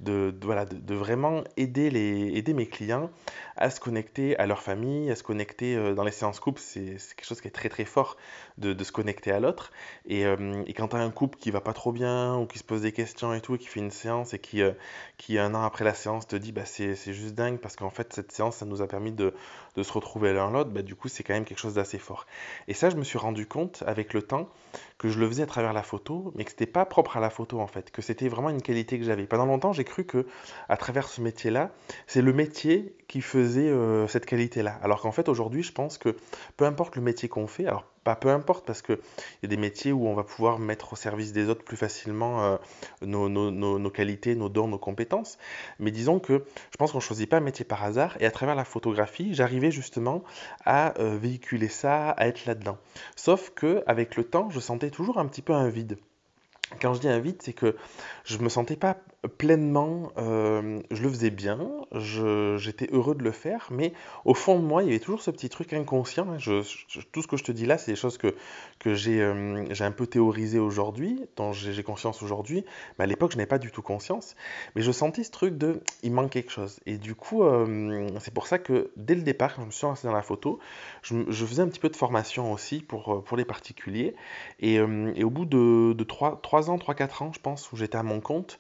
de, 0.01 0.35
voilà, 0.43 0.65
de, 0.67 0.95
vraiment 0.95 1.43
aider, 1.57 1.91
les, 1.91 2.37
aider 2.37 2.55
mes 2.55 2.67
clients 2.67 3.11
à 3.57 3.71
se 3.71 3.81
connecter 3.81 4.37
à 4.39 4.47
leur 4.47 4.63
famille, 4.63 5.11
à 5.11 5.17
se 5.17 5.23
connecter 5.23 5.77
euh, 5.77 5.95
dans 5.95 6.05
les 6.05 6.11
séances 6.13 6.41
couple, 6.41 6.61
c'est 6.61 6.97
quelque 7.17 7.27
chose 7.27 7.41
qui 7.41 7.49
est 7.49 7.53
très 7.53 7.69
très 7.69 7.85
fort 7.85 8.17
de, 8.59 8.73
de 8.73 8.85
se 8.85 8.93
connecter 8.93 9.31
à 9.33 9.41
l'autre. 9.41 9.73
Et, 10.07 10.27
euh, 10.27 10.63
et 10.67 10.73
quand 10.75 10.89
tu 10.89 10.97
as 10.97 11.01
un 11.01 11.11
couple 11.11 11.39
qui 11.39 11.51
va 11.51 11.61
pas 11.61 11.73
trop 11.73 11.93
bien 11.93 12.37
ou 12.39 12.47
qui 12.47 12.59
se 12.59 12.65
pose 12.65 12.83
des 12.83 12.93
questions 12.93 13.33
et 13.35 13.41
tout, 13.41 13.55
et 13.55 13.59
qui 13.59 13.67
fait 13.69 13.81
une 13.81 13.91
séance 13.91 14.35
et 14.35 14.39
qui, 14.39 14.63
qui 15.19 15.39
un 15.39 15.55
an 15.55 15.63
après 15.63 15.85
la 15.85 15.95
séance 15.95 16.27
te 16.33 16.37
dit 16.37 16.53
bah, 16.53 16.65
c'est 16.65 16.95
c'est 16.95 17.13
juste 17.13 17.35
dingue 17.35 17.59
parce 17.59 17.77
qu'en 17.77 17.91
fait 17.91 18.13
cette 18.13 18.33
séance 18.33 18.57
ça 18.57 18.67
nous 18.67 18.83
a 18.83 18.89
permis 18.89 19.13
de, 19.13 19.35
de 19.77 19.83
se 19.83 19.93
retrouver 19.93 20.33
l'un 20.33 20.51
l'autre, 20.51 20.71
bah, 20.71 20.83
du 20.83 20.95
coup 20.95 21.09
c'est 21.09 21.23
quand 21.23 21.35
même 21.35 21.45
quelque 21.45 21.59
chose 21.59 21.75
d'assez 21.75 21.99
fort. 21.99 22.27
Et 22.69 22.75
ça 22.75 22.91
je 22.91 22.97
me 22.97 23.05
suis 23.05 23.19
rendu 23.19 23.47
compte 23.47 23.85
avec 23.87 24.15
le 24.15 24.23
temps 24.23 24.49
que 24.99 25.09
je 25.09 25.19
le 25.19 25.29
faisais 25.29 25.43
à 25.43 25.47
travers 25.47 25.73
la 25.73 25.83
photo, 25.83 26.33
mais 26.35 26.45
que 26.45 26.51
c'était 26.51 26.67
pas 26.67 26.85
propre 26.87 27.17
à 27.17 27.21
la 27.21 27.31
photo 27.31 27.61
en 27.61 27.67
fait, 27.67 27.91
que 27.91 28.03
c'était 28.03 28.29
vraiment 28.29 28.51
une 28.51 28.63
qualité 28.63 28.99
que 28.99 29.05
j'avais. 29.05 29.27
Pendant 29.27 29.47
longtemps 29.47 29.73
j'ai 29.73 29.85
cru 29.85 30.05
que 30.05 30.27
à 30.69 30.77
travers 30.77 31.09
ce 31.09 31.21
métier-là, 31.21 31.71
c'est 32.07 32.23
le 32.23 32.33
métier 32.33 32.97
qui 33.09 33.21
faisait 33.21 33.69
euh, 33.69 34.09
cette 34.09 34.27
qualité-là. 34.27 34.79
Alors 34.83 35.03
qu'en 35.03 35.13
fait 35.13 35.29
aujourd'hui 35.29 35.63
je 35.63 35.73
pense 35.73 35.99
que 35.99 36.17
peu 36.57 36.65
importe 36.65 36.97
le 36.97 37.03
métier 37.03 37.29
qu'on 37.29 37.47
fait, 37.47 37.67
alors 37.67 37.92
pas 38.05 38.17
peu 38.17 38.31
importe 38.31 38.67
parce 38.67 38.83
que 38.83 38.95
il 38.95 39.45
y 39.45 39.47
a 39.47 39.49
des 39.49 39.57
métiers 39.57 39.93
où 39.93 40.07
on 40.07 40.15
va 40.15 40.25
pouvoir 40.25 40.59
mettre 40.59 40.93
au 40.93 40.97
service 40.97 41.33
des 41.33 41.49
autres 41.49 41.65
plus 41.65 41.77
facilement 41.77 42.43
euh, 42.43 42.57
nos, 43.03 43.91
qualités, 43.91 44.35
nos 44.35 44.49
dons, 44.49 44.69
nos 44.69 44.79
compétences. 44.79 45.39
Mais 45.79 45.91
disons 45.91 46.19
que 46.19 46.45
je 46.71 46.77
pense 46.79 46.93
qu'on 46.93 46.99
ne 46.99 47.03
choisit 47.03 47.29
pas 47.29 47.39
un 47.39 47.41
métier 47.41 47.65
par 47.65 47.85
hasard 47.85 48.17
et 48.21 48.27
à 48.27 48.31
travers 48.31 48.55
la 48.55 48.65
photographie, 48.65 49.35
j'arrivais 49.35 49.71
justement 49.71 50.23
à 50.65 50.99
euh, 51.01 51.17
véhiculer 51.17 51.69
ça, 51.69 52.11
à 52.11 52.27
être 52.27 52.47
là-dedans. 52.47 52.79
Sauf 53.17 53.51
que 53.55 53.83
avec 53.87 54.17
le 54.17 54.25
temps, 54.25 54.51
je 54.51 54.61
sentais 54.61 54.91
toujours 54.91 55.19
un 55.19 55.27
petit 55.27 55.43
peu 55.43 55.53
un 55.53 55.69
vide. 55.69 55.99
Quand 56.81 56.95
je 56.95 57.01
dis 57.01 57.09
un 57.09 57.19
vide, 57.19 57.37
c'est 57.41 57.53
que 57.53 57.77
je 58.25 58.39
me 58.39 58.49
sentais 58.49 58.77
pas 58.77 58.97
pleinement, 59.29 60.11
euh, 60.19 60.81
je 60.91 61.03
le 61.03 61.09
faisais 61.09 61.31
bien, 61.31 61.61
j'étais 61.93 62.89
heureux 62.91 63.15
de 63.15 63.23
le 63.23 63.31
faire, 63.31 63.69
mais 63.71 63.93
au 64.25 64.35
fond 64.35 64.59
de 64.59 64.65
moi, 64.65 64.83
il 64.83 64.87
y 64.87 64.89
avait 64.91 64.99
toujours 64.99 65.23
ce 65.23 65.31
petit 65.31 65.49
truc 65.49 65.73
inconscient. 65.73 66.27
hein. 66.29 66.39
Tout 67.13 67.23
ce 67.23 67.29
que 67.29 67.37
je 67.37 67.45
te 67.45 67.53
dis 67.53 67.65
là, 67.65 67.79
c'est 67.79 67.93
des 67.93 67.97
choses 67.97 68.19
que, 68.19 68.35
euh, 68.87 69.65
j'ai 69.71 69.85
un 69.85 69.93
peu 69.93 70.07
théorisé 70.09 70.59
aujourd'hui, 70.59 71.25
dont 71.37 71.53
j'ai 71.53 71.83
conscience 71.85 72.21
aujourd'hui, 72.23 72.65
mais 72.99 73.05
à 73.05 73.07
l'époque, 73.07 73.33
je 73.33 73.37
n'avais 73.37 73.47
pas 73.47 73.59
du 73.59 73.71
tout 73.71 73.83
conscience. 73.83 74.35
Mais 74.75 74.83
je 74.83 74.91
sentais 74.91 75.23
ce 75.23 75.31
truc 75.31 75.57
de, 75.57 75.81
il 76.03 76.13
manque 76.13 76.31
quelque 76.31 76.51
chose. 76.51 76.81
Et 76.87 76.99
du 76.99 77.15
coup, 77.15 77.45
euh, 77.45 78.09
c'est 78.19 78.35
pour 78.35 78.49
ça 78.49 78.59
que 78.59 78.91
dès 78.97 79.15
le 79.15 79.23
départ, 79.23 79.55
quand 79.55 79.63
je 79.63 79.67
me 79.67 79.73
suis 79.73 79.87
lancé 79.87 80.07
dans 80.09 80.13
la 80.13 80.23
photo, 80.23 80.59
je, 81.03 81.47
faisais 81.47 81.63
un 81.63 81.69
petit 81.69 81.81
peu 81.81 81.91
de 81.91 81.97
formation 81.97 82.53
aussi 82.53 82.81
pour, 82.81 83.23
les 83.37 83.45
particuliers. 83.45 84.17
Et, 84.59 84.81
au 84.81 85.31
bout 85.31 85.45
de, 85.45 85.93
de 85.93 86.05
3, 86.05 86.71
ans, 86.71 86.79
trois 86.79 86.95
quatre 86.95 87.23
ans, 87.23 87.31
je 87.33 87.41
pense, 87.41 87.71
où 87.71 87.77
j'étais 87.77 87.99
à 87.99 88.03
mon 88.03 88.21
compte, 88.21 88.59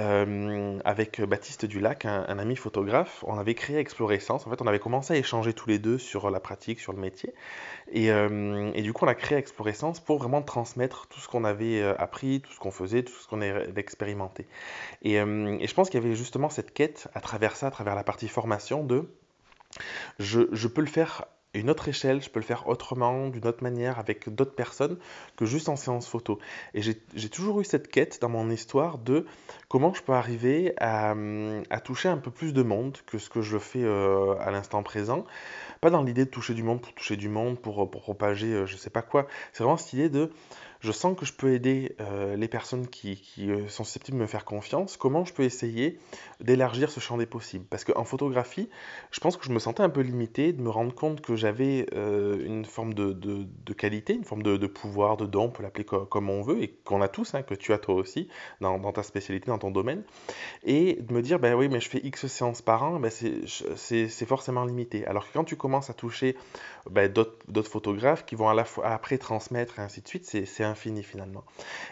euh, 0.00 0.78
avec 0.84 1.20
Baptiste 1.20 1.66
Dulac, 1.66 2.04
un, 2.04 2.24
un 2.26 2.38
ami 2.38 2.56
photographe, 2.56 3.24
on 3.26 3.38
avait 3.38 3.54
créé 3.54 3.78
Explorescence. 3.78 4.46
En 4.46 4.50
fait, 4.50 4.60
on 4.62 4.66
avait 4.66 4.78
commencé 4.78 5.14
à 5.14 5.16
échanger 5.16 5.52
tous 5.52 5.68
les 5.68 5.78
deux 5.78 5.98
sur 5.98 6.30
la 6.30 6.40
pratique, 6.40 6.80
sur 6.80 6.92
le 6.92 6.98
métier. 6.98 7.32
Et, 7.92 8.10
euh, 8.10 8.70
du 8.72 8.92
coup, 8.92 9.04
on 9.04 9.08
a 9.08 9.14
créé 9.14 9.38
Explorescence 9.38 10.00
pour 10.00 10.18
vraiment 10.18 10.42
transmettre 10.42 11.06
tout 11.08 11.20
ce 11.20 11.28
qu'on 11.28 11.44
avait 11.44 11.80
euh, 11.80 11.94
appris, 11.98 12.40
tout 12.40 12.52
ce 12.52 12.58
qu'on 12.58 12.70
faisait, 12.70 13.02
tout 13.02 13.12
ce 13.12 13.26
qu'on 13.26 13.40
avait 13.40 13.72
expérimenté. 13.76 14.46
Et, 15.02 15.20
euh, 15.20 15.58
je 15.64 15.74
pense 15.74 15.90
qu'il 15.90 16.00
y 16.00 16.04
avait 16.04 16.14
justement 16.14 16.48
cette 16.48 16.72
quête 16.72 17.08
à 17.14 17.20
travers 17.20 17.56
ça, 17.56 17.68
à 17.68 17.70
travers 17.70 17.94
la 17.94 18.04
partie 18.04 18.28
formation 18.28 18.84
de 18.84 19.10
je, 20.18 20.66
peux 20.66 20.80
le 20.80 20.88
faire 20.88 21.24
une 21.52 21.68
autre 21.68 21.88
échelle, 21.88 22.22
je 22.22 22.30
peux 22.30 22.38
le 22.38 22.44
faire 22.44 22.68
autrement, 22.68 23.28
d'une 23.28 23.46
autre 23.46 23.62
manière, 23.62 23.98
avec 23.98 24.28
d'autres 24.32 24.54
personnes 24.54 24.98
que 25.36 25.46
juste 25.46 25.68
en 25.68 25.76
séance 25.76 26.06
photo. 26.06 26.38
Et 26.74 26.82
j'ai 26.82 27.28
toujours 27.28 27.60
eu 27.60 27.64
cette 27.64 27.88
quête 27.88 28.20
dans 28.20 28.28
mon 28.28 28.50
histoire 28.50 28.98
de 28.98 29.26
comment 29.68 29.92
je 29.92 30.02
peux 30.02 30.12
arriver 30.12 30.74
à, 30.78 31.14
à 31.70 31.80
toucher 31.80 32.08
un 32.08 32.18
peu 32.18 32.30
plus 32.30 32.52
de 32.52 32.62
monde 32.62 32.98
que 33.06 33.18
ce 33.18 33.28
que 33.28 33.42
je 33.42 33.58
fais 33.58 33.82
euh, 33.82 34.34
à 34.38 34.50
l'instant 34.50 34.82
présent. 34.82 35.24
Pas 35.80 35.90
dans 35.90 36.02
l'idée 36.02 36.24
de 36.24 36.30
toucher 36.30 36.54
du 36.54 36.62
monde 36.62 36.80
pour 36.80 36.94
toucher 36.94 37.16
du 37.16 37.28
monde, 37.28 37.58
pour, 37.58 37.90
pour 37.90 38.02
propager 38.02 38.52
euh, 38.52 38.66
je 38.66 38.76
sais 38.76 38.90
pas 38.90 39.02
quoi. 39.02 39.26
C'est 39.52 39.64
vraiment 39.64 39.76
cette 39.76 39.92
idée 39.94 40.08
de 40.08 40.30
je 40.80 40.92
sens 40.92 41.16
que 41.16 41.26
je 41.26 41.32
peux 41.32 41.52
aider 41.52 41.94
euh, 42.00 42.36
les 42.36 42.48
personnes 42.48 42.88
qui, 42.88 43.20
euh, 43.40 43.68
sont 43.68 43.84
susceptibles 43.84 44.16
de 44.16 44.22
me 44.22 44.26
faire 44.26 44.44
confiance. 44.44 44.96
Comment 44.96 45.24
je 45.24 45.34
peux 45.34 45.42
essayer 45.42 45.98
d'élargir 46.40 46.90
ce 46.90 47.00
champ 47.00 47.18
des 47.18 47.26
possibles? 47.26 47.66
Parce 47.68 47.84
qu'en 47.84 48.04
photographie, 48.04 48.68
je 49.10 49.20
pense 49.20 49.36
que 49.36 49.44
je 49.44 49.50
me 49.50 49.58
sentais 49.58 49.82
un 49.82 49.90
peu 49.90 50.00
limité 50.00 50.52
de 50.52 50.62
me 50.62 50.70
rendre 50.70 50.94
compte 50.94 51.20
que 51.20 51.36
j'avais 51.36 51.86
euh, 51.94 52.44
une 52.44 52.64
forme 52.64 52.94
de, 52.94 53.12
qualité, 53.74 54.14
une 54.14 54.24
forme 54.24 54.42
de, 54.42 54.66
pouvoir, 54.66 55.16
de 55.16 55.26
don, 55.26 55.44
on 55.44 55.50
peut 55.50 55.62
l'appeler 55.62 55.84
co- 55.84 56.06
comme 56.06 56.30
on 56.30 56.42
veut, 56.42 56.62
et 56.62 56.68
qu'on 56.84 57.02
a 57.02 57.08
tous, 57.08 57.34
hein, 57.34 57.42
que 57.42 57.54
tu 57.54 57.72
as 57.72 57.78
toi 57.78 57.94
aussi, 57.94 58.28
dans, 58.60 58.92
ta 58.92 59.02
spécialité, 59.02 59.46
dans 59.46 59.58
ton 59.58 59.70
domaine, 59.70 60.02
et 60.64 60.94
de 60.94 61.12
me 61.12 61.20
dire, 61.20 61.38
ben 61.38 61.54
oui, 61.54 61.68
mais 61.68 61.80
je 61.80 61.88
fais 61.88 62.00
X 62.02 62.26
séances 62.26 62.62
par 62.62 62.82
an, 62.82 62.98
ben 63.00 63.10
c'est 63.10 64.26
forcément 64.26 64.64
limité. 64.64 65.06
Alors 65.06 65.26
que 65.26 65.32
quand 65.32 65.44
tu 65.44 65.56
commences 65.56 65.90
à 65.90 65.94
toucher 65.94 66.36
ben, 66.90 67.12
d'autres 67.12 67.70
photographes 67.70 68.24
qui 68.24 68.34
vont 68.34 68.48
à 68.48 68.54
la 68.54 68.64
fois 68.64 68.88
après 68.88 69.18
transmettre 69.18 69.78
et 69.78 69.82
ainsi 69.82 70.00
de 70.00 70.08
suite, 70.08 70.24
c'est 70.24 70.69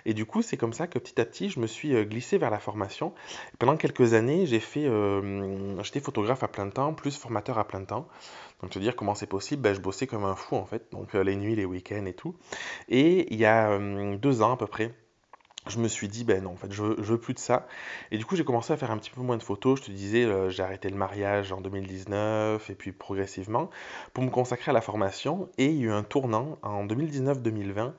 Et 0.05 0.15
du 0.15 0.27
coup, 0.27 0.43
c'est 0.43 0.57
comme 0.57 0.73
ça 0.73 0.87
que 0.87 0.99
petit 0.99 1.21
à 1.21 1.25
petit, 1.25 1.51
je 1.51 1.61
me 1.61 1.67
suis 1.67 1.95
euh, 1.95 2.05
glissé 2.05 2.39
vers 2.39 2.51
la 2.51 2.59
formation. 2.59 3.13
Pendant 3.59 3.77
quelques 3.77 4.15
années, 4.15 4.47
j'ai 4.47 4.61
fait, 4.61 4.87
euh, 4.87 5.83
j'étais 5.83 6.01
photographe 6.01 6.43
à 6.43 6.49
plein 6.49 6.69
temps, 6.71 6.95
plus 6.95 7.17
formateur 7.17 7.59
à 7.59 7.67
plein 7.67 7.85
temps. 7.85 8.09
Donc, 8.61 8.71
te 8.71 8.79
dire 8.79 8.97
comment 8.97 9.15
c'est 9.15 9.27
possible, 9.27 9.63
ben, 9.63 9.75
je 9.75 9.81
bossais 9.81 10.07
comme 10.07 10.25
un 10.25 10.35
fou 10.35 10.57
en 10.57 10.65
fait, 10.65 10.91
donc 10.91 11.15
euh, 11.15 11.23
les 11.23 11.37
nuits, 11.37 11.55
les 11.55 11.65
week-ends 11.65 12.07
et 12.07 12.15
tout. 12.15 12.35
Et 12.89 13.33
il 13.33 13.39
y 13.39 13.45
a 13.45 13.79
deux 14.17 14.43
ans 14.43 14.53
à 14.53 14.57
peu 14.57 14.67
près, 14.67 14.93
je 15.71 15.79
me 15.79 15.89
suis 15.89 16.09
dit, 16.09 16.25
ben 16.25 16.43
non, 16.43 16.51
en 16.51 16.57
fait, 16.57 16.73
je 16.73 16.83
veux, 16.83 17.19
plus 17.19 17.35
de 17.35 17.39
ça. 17.39 17.67
Et 18.11 18.19
du 18.19 18.25
coup, 18.25 18.37
j'ai 18.37 18.45
commencé 18.45 18.73
à 18.73 18.77
faire 18.77 18.91
un 18.91 18.99
petit 18.99 19.11
peu 19.11 19.21
moins 19.21 19.37
de 19.37 19.43
photos. 19.43 19.81
Je 19.81 19.87
te 19.87 19.91
disais, 19.91 20.25
euh, 20.25 20.51
j'ai 20.51 20.63
arrêté 20.63 20.89
le 20.89 20.97
mariage 20.97 21.53
en 21.53 21.61
2019 21.61 22.71
et 22.71 22.75
puis 22.75 22.93
progressivement 22.93 23.71
pour 24.13 24.25
me 24.25 24.31
consacrer 24.31 24.71
à 24.71 24.75
la 24.75 24.81
formation. 24.81 25.49
Et 25.59 25.67
il 25.67 25.77
y 25.77 25.85
a 25.85 25.87
eu 25.87 25.93
un 25.93 26.03
tournant 26.03 26.59
en 26.63 26.87
2019-2020 26.87 27.93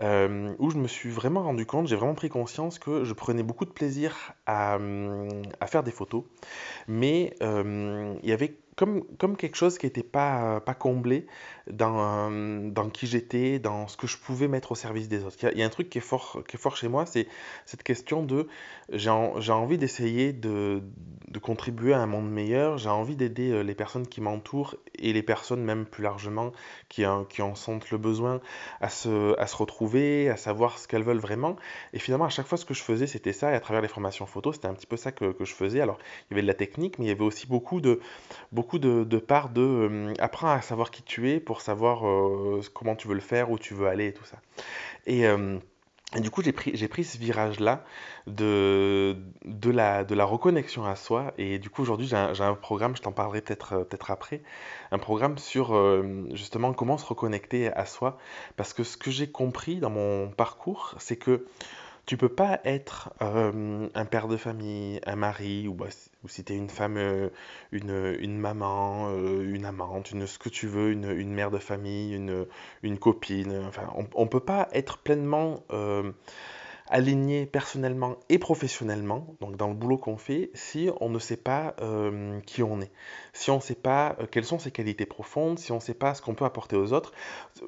euh, 0.00 0.54
où 0.58 0.70
je 0.70 0.76
me 0.78 0.88
suis 0.88 1.10
vraiment 1.10 1.42
rendu 1.42 1.66
compte, 1.66 1.88
j'ai 1.88 1.96
vraiment 1.96 2.14
pris 2.14 2.28
conscience 2.28 2.78
que 2.78 3.04
je 3.04 3.12
prenais 3.12 3.42
beaucoup 3.42 3.64
de 3.64 3.70
plaisir 3.70 4.34
à, 4.46 4.76
hum, 4.76 5.42
faire 5.66 5.82
des 5.82 5.90
photos 5.90 6.24
mais 6.86 7.34
euh, 7.42 8.14
il 8.22 8.28
y 8.28 8.32
avait 8.32 8.56
comme, 8.78 9.02
comme 9.18 9.36
quelque 9.36 9.56
chose 9.56 9.76
qui 9.76 9.86
n'était 9.86 10.04
pas, 10.04 10.60
pas 10.60 10.74
comblé 10.74 11.26
dans, 11.68 12.30
euh, 12.30 12.70
dans 12.70 12.88
qui 12.88 13.08
j'étais, 13.08 13.58
dans 13.58 13.88
ce 13.88 13.96
que 13.96 14.06
je 14.06 14.16
pouvais 14.16 14.46
mettre 14.46 14.70
au 14.70 14.74
service 14.76 15.08
des 15.08 15.24
autres. 15.24 15.36
Il 15.42 15.58
y 15.58 15.62
a, 15.62 15.66
un 15.66 15.68
truc 15.68 15.90
qui 15.90 15.98
est 15.98 16.00
fort, 16.00 16.44
qui 16.46 16.54
est 16.54 16.60
fort 16.60 16.76
chez 16.76 16.86
moi, 16.86 17.04
c'est 17.04 17.26
cette 17.66 17.82
question 17.82 18.22
de 18.22 18.46
j'ai 18.92 19.10
en- 19.10 19.34
envie 19.48 19.78
d'essayer 19.78 20.32
de, 20.32 20.80
de 21.26 21.38
contribuer 21.40 21.92
à 21.92 21.98
un 21.98 22.06
monde 22.06 22.30
meilleur, 22.30 22.78
j'ai 22.78 22.88
envie 22.88 23.16
d'aider 23.16 23.50
euh, 23.50 23.62
les 23.62 23.74
personnes 23.74 24.06
qui 24.06 24.20
m'entourent 24.20 24.76
et 24.94 25.12
les 25.12 25.24
personnes 25.24 25.62
même 25.62 25.84
plus 25.84 26.04
largement 26.04 26.52
qui, 26.88 27.02
qui 27.28 27.42
en 27.42 27.54
sentent 27.56 27.90
le 27.90 27.98
besoin 27.98 28.40
à 28.80 28.88
se, 28.88 29.36
à 29.40 29.48
se 29.48 29.56
retrouver, 29.56 30.30
à 30.30 30.36
savoir 30.36 30.78
ce 30.78 30.86
qu'elles 30.86 31.02
veulent 31.02 31.18
vraiment. 31.18 31.56
Et 31.92 31.98
finalement, 31.98 32.26
à 32.26 32.30
chaque 32.30 32.46
fois, 32.46 32.58
ce 32.58 32.64
que 32.64 32.74
je 32.74 32.82
faisais, 32.82 33.08
c'était 33.08 33.32
ça, 33.32 33.50
et 33.50 33.54
à 33.54 33.60
travers 33.60 33.82
les 33.82 33.88
formations 33.88 34.26
photo, 34.26 34.52
c'était 34.52 34.68
un 34.68 34.74
petit 34.74 34.86
peu 34.86 34.96
ça 34.96 35.10
que, 35.10 35.32
que 35.32 35.44
je 35.44 35.54
faisais. 35.54 35.80
Alors, 35.80 35.98
il 36.30 36.34
y 36.34 36.34
avait 36.34 36.42
de 36.42 36.46
la 36.46 36.54
technique, 36.54 36.98
mais 36.98 37.06
il 37.06 37.08
y 37.08 37.12
avait 37.12 37.24
aussi 37.24 37.46
beaucoup 37.46 37.80
de, 37.80 38.00
de, 38.76 39.18
parts 39.18 39.48
de 39.48 39.62
euh, 39.62 40.14
à 40.20 40.60
savoir 40.60 40.90
qui 40.90 41.02
tu 41.02 41.30
es 41.30 41.40
pour 41.40 41.62
savoir 41.62 42.06
euh, 42.06 42.60
comment 42.74 42.94
tu 42.94 43.08
veux 43.08 43.14
le 43.14 43.20
faire, 43.20 43.50
où 43.50 43.58
tu 43.58 43.72
veux 43.72 43.86
aller 43.86 44.08
et 44.08 44.12
tout 44.12 44.24
ça. 44.24 44.36
Et, 45.06 45.26
euh, 45.26 45.58
et 46.14 46.20
du 46.20 46.30
coup, 46.30 46.42
j'ai 46.42 46.52
pris, 46.52 46.72
j'ai 46.74 46.88
pris 46.88 47.04
ce 47.04 47.16
virage-là 47.16 47.84
de, 48.26 49.16
de 49.46 49.70
la, 49.70 50.04
de 50.04 50.14
la 50.14 50.24
reconnexion 50.24 50.84
à 50.84 50.96
soi. 50.96 51.32
Et 51.38 51.58
du 51.58 51.70
coup, 51.70 51.80
aujourd'hui, 51.80 52.06
j'ai 52.06 52.16
un, 52.16 52.54
programme, 52.54 52.94
je 52.96 53.00
t'en 53.02 53.12
parlerai 53.12 53.40
peut-être 53.40 53.72
euh, 53.72 53.84
peut-être 53.84 54.10
après, 54.10 54.42
un 54.90 54.98
programme 54.98 55.38
sur 55.38 55.74
justement 56.34 56.74
comment 56.74 56.98
se 56.98 57.06
reconnecter 57.06 57.72
à 57.72 57.86
soi. 57.86 58.18
Parce 58.56 58.74
que 58.74 58.84
ce 58.84 58.98
que 58.98 59.10
j'ai 59.10 59.30
compris 59.30 59.76
dans 59.76 59.90
mon 59.90 60.28
parcours, 60.28 60.94
c'est 60.98 61.16
que 61.16 61.46
tu 62.08 62.16
peux 62.16 62.30
pas 62.30 62.58
être 62.64 63.12
euh, 63.20 63.86
un 63.94 64.04
père 64.06 64.28
de 64.28 64.38
famille, 64.38 64.98
un 65.04 65.14
mari, 65.14 65.68
ou, 65.68 65.74
bah, 65.74 65.88
ou 66.24 66.28
si 66.28 66.42
tu 66.42 66.54
es 66.54 66.56
une 66.56 66.70
femme, 66.70 66.96
euh, 66.96 67.28
une, 67.70 68.16
une 68.18 68.38
maman, 68.38 69.10
euh, 69.10 69.42
une 69.42 69.66
amante, 69.66 70.10
une, 70.12 70.26
ce 70.26 70.38
que 70.38 70.48
tu 70.48 70.66
veux, 70.68 70.90
une, 70.90 71.10
une 71.10 71.34
mère 71.34 71.50
de 71.50 71.58
famille, 71.58 72.14
une, 72.14 72.46
une 72.82 72.98
copine. 72.98 73.62
Enfin, 73.68 73.92
on, 73.94 74.06
on 74.14 74.26
peut 74.26 74.40
pas 74.40 74.68
être 74.72 74.96
pleinement 74.96 75.64
aligné 76.90 77.46
personnellement 77.46 78.16
et 78.28 78.38
professionnellement, 78.38 79.26
donc 79.40 79.56
dans 79.56 79.68
le 79.68 79.74
boulot 79.74 79.98
qu'on 79.98 80.16
fait, 80.16 80.50
si 80.54 80.90
on 81.00 81.08
ne 81.08 81.18
sait 81.18 81.36
pas 81.36 81.74
euh, 81.80 82.40
qui 82.40 82.62
on 82.62 82.80
est, 82.80 82.90
si 83.32 83.50
on 83.50 83.56
ne 83.56 83.60
sait 83.60 83.74
pas 83.74 84.16
euh, 84.20 84.26
quelles 84.30 84.44
sont 84.44 84.58
ses 84.58 84.70
qualités 84.70 85.06
profondes, 85.06 85.58
si 85.58 85.72
on 85.72 85.76
ne 85.76 85.80
sait 85.80 85.94
pas 85.94 86.14
ce 86.14 86.22
qu'on 86.22 86.34
peut 86.34 86.44
apporter 86.44 86.76
aux 86.76 86.92
autres. 86.92 87.12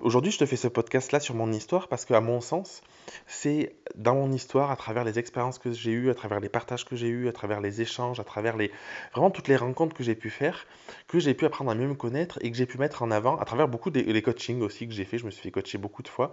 Aujourd'hui, 0.00 0.33
je 0.33 0.39
te 0.39 0.47
fais 0.47 0.57
ce 0.57 0.69
podcast-là 0.69 1.21
sur 1.21 1.35
mon 1.35 1.53
histoire 1.53 1.89
parce 1.89 2.05
qu'à 2.05 2.21
mon 2.21 2.41
sens, 2.41 2.83
c'est 3.27 3.75
dans 3.95 4.15
mon 4.15 4.33
histoire, 4.33 4.71
à 4.71 4.77
travers 4.77 5.05
les 5.05 5.19
expériences 5.19 5.59
que 5.59 5.73
j'ai 5.73 5.91
eues, 5.91 6.11
à 6.11 6.15
travers 6.15 6.41
les 6.41 6.49
partages 6.49 6.85
que 6.85 6.97
j'ai 6.97 7.09
eus, 7.09 7.29
à 7.29 7.33
travers 7.33 7.61
les 7.61 7.81
échanges, 7.83 8.21
à 8.21 8.25
travers 8.25 8.57
les 8.57 8.71
vraiment 9.12 9.31
toutes 9.31 9.49
les 9.49 9.57
rencontres 9.57 9.95
que 9.95 10.05
j'ai 10.05 10.15
pu 10.15 10.31
faire, 10.31 10.67
que 11.09 11.19
j'ai 11.19 11.35
pu 11.35 11.45
apprendre 11.45 11.71
à 11.71 11.75
mieux 11.75 11.89
me 11.89 11.95
connaître 11.95 12.39
et 12.43 12.50
que 12.50 12.57
j'ai 12.57 12.67
pu 12.67 12.79
mettre 12.79 13.03
en 13.03 13.11
avant, 13.11 13.37
à 13.39 13.45
travers 13.45 13.69
beaucoup 13.69 13.91
des 13.91 14.23
coachings 14.23 14.62
aussi 14.62 14.87
que 14.87 14.95
j'ai 14.95 15.05
fait, 15.05 15.19
je 15.19 15.27
me 15.27 15.31
suis 15.31 15.43
fait 15.43 15.50
coacher 15.50 15.79
beaucoup 15.79 16.03
de 16.03 16.09
fois, 16.09 16.33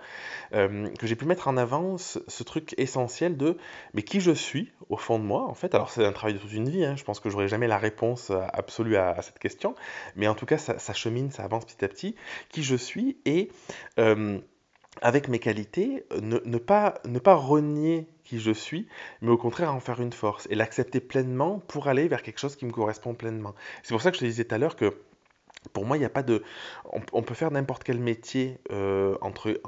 euh, 0.53 0.89
que 0.97 1.07
j'ai 1.07 1.15
pu 1.15 1.25
mettre 1.25 1.47
en 1.47 1.57
avant 1.57 1.97
ce, 1.97 2.43
truc 2.43 2.73
essentiel 2.77 3.37
de 3.37 3.57
mais 3.93 4.03
qui 4.03 4.19
je 4.19 4.31
suis 4.31 4.71
au 4.89 4.97
fond 4.97 5.19
de 5.19 5.23
moi? 5.23 5.43
En 5.47 5.53
fait. 5.53 5.75
Alors 5.75 5.89
c'est 5.89 6.05
un 6.05 6.11
travail 6.11 6.35
de 6.35 6.39
toute 6.39 6.53
une 6.53 6.69
vie, 6.69 6.85
hein. 6.85 6.95
je 6.95 7.03
pense 7.03 7.19
que 7.19 7.29
j'aurai 7.29 7.47
jamais 7.47 7.67
la 7.67 7.77
réponse 7.77 8.31
absolue 8.53 8.95
à, 8.97 9.21
cette 9.21 9.39
question, 9.39 9.75
mais 10.15 10.27
en 10.27 10.35
tout 10.35 10.45
cas 10.45 10.57
ça, 10.57 10.93
chemine, 10.93 11.31
ça 11.31 11.43
avance 11.43 11.65
petit 11.65 11.83
à 11.83 11.87
petit, 11.87 12.15
qui 12.49 12.63
je 12.63 12.75
suis 12.75 13.17
et 13.25 13.49
euh, 13.99 14.39
avec 15.01 15.27
mes 15.27 15.39
qualités, 15.39 16.05
ne, 16.21 16.57
pas, 16.57 16.95
ne 17.05 17.19
pas 17.19 17.35
renier 17.35 18.07
qui 18.23 18.39
je 18.39 18.51
suis, 18.51 18.87
mais 19.21 19.29
au 19.29 19.37
contraire 19.37 19.73
en 19.73 19.79
faire 19.79 20.01
une 20.01 20.13
force 20.13 20.47
et 20.49 20.55
l'accepter 20.55 20.99
pleinement 20.99 21.59
pour 21.67 21.87
aller 21.87 22.07
vers 22.07 22.21
quelque 22.21 22.39
chose 22.39 22.55
qui 22.55 22.65
me 22.65 22.71
correspond 22.71 23.13
pleinement. 23.13 23.53
C'est 23.83 23.93
pour 23.93 24.01
ça 24.01 24.11
que 24.11 24.17
je 24.17 24.21
te 24.21 24.25
disais 24.25 24.45
tout 24.45 24.55
à 24.55 24.57
l'heure 24.57 24.75
que 24.75 24.93
pour 25.73 25.85
moi, 25.85 25.97
il 25.97 25.99
n'y 25.99 26.05
a 26.05 26.09
pas 26.09 26.23
de. 26.23 26.43
On, 27.13 27.23
peut 27.23 27.33
faire 27.33 27.51
n'importe 27.51 27.83
quel 27.83 27.99
métier, 27.99 28.59
euh, 28.71 29.17
entre, 29.21 29.59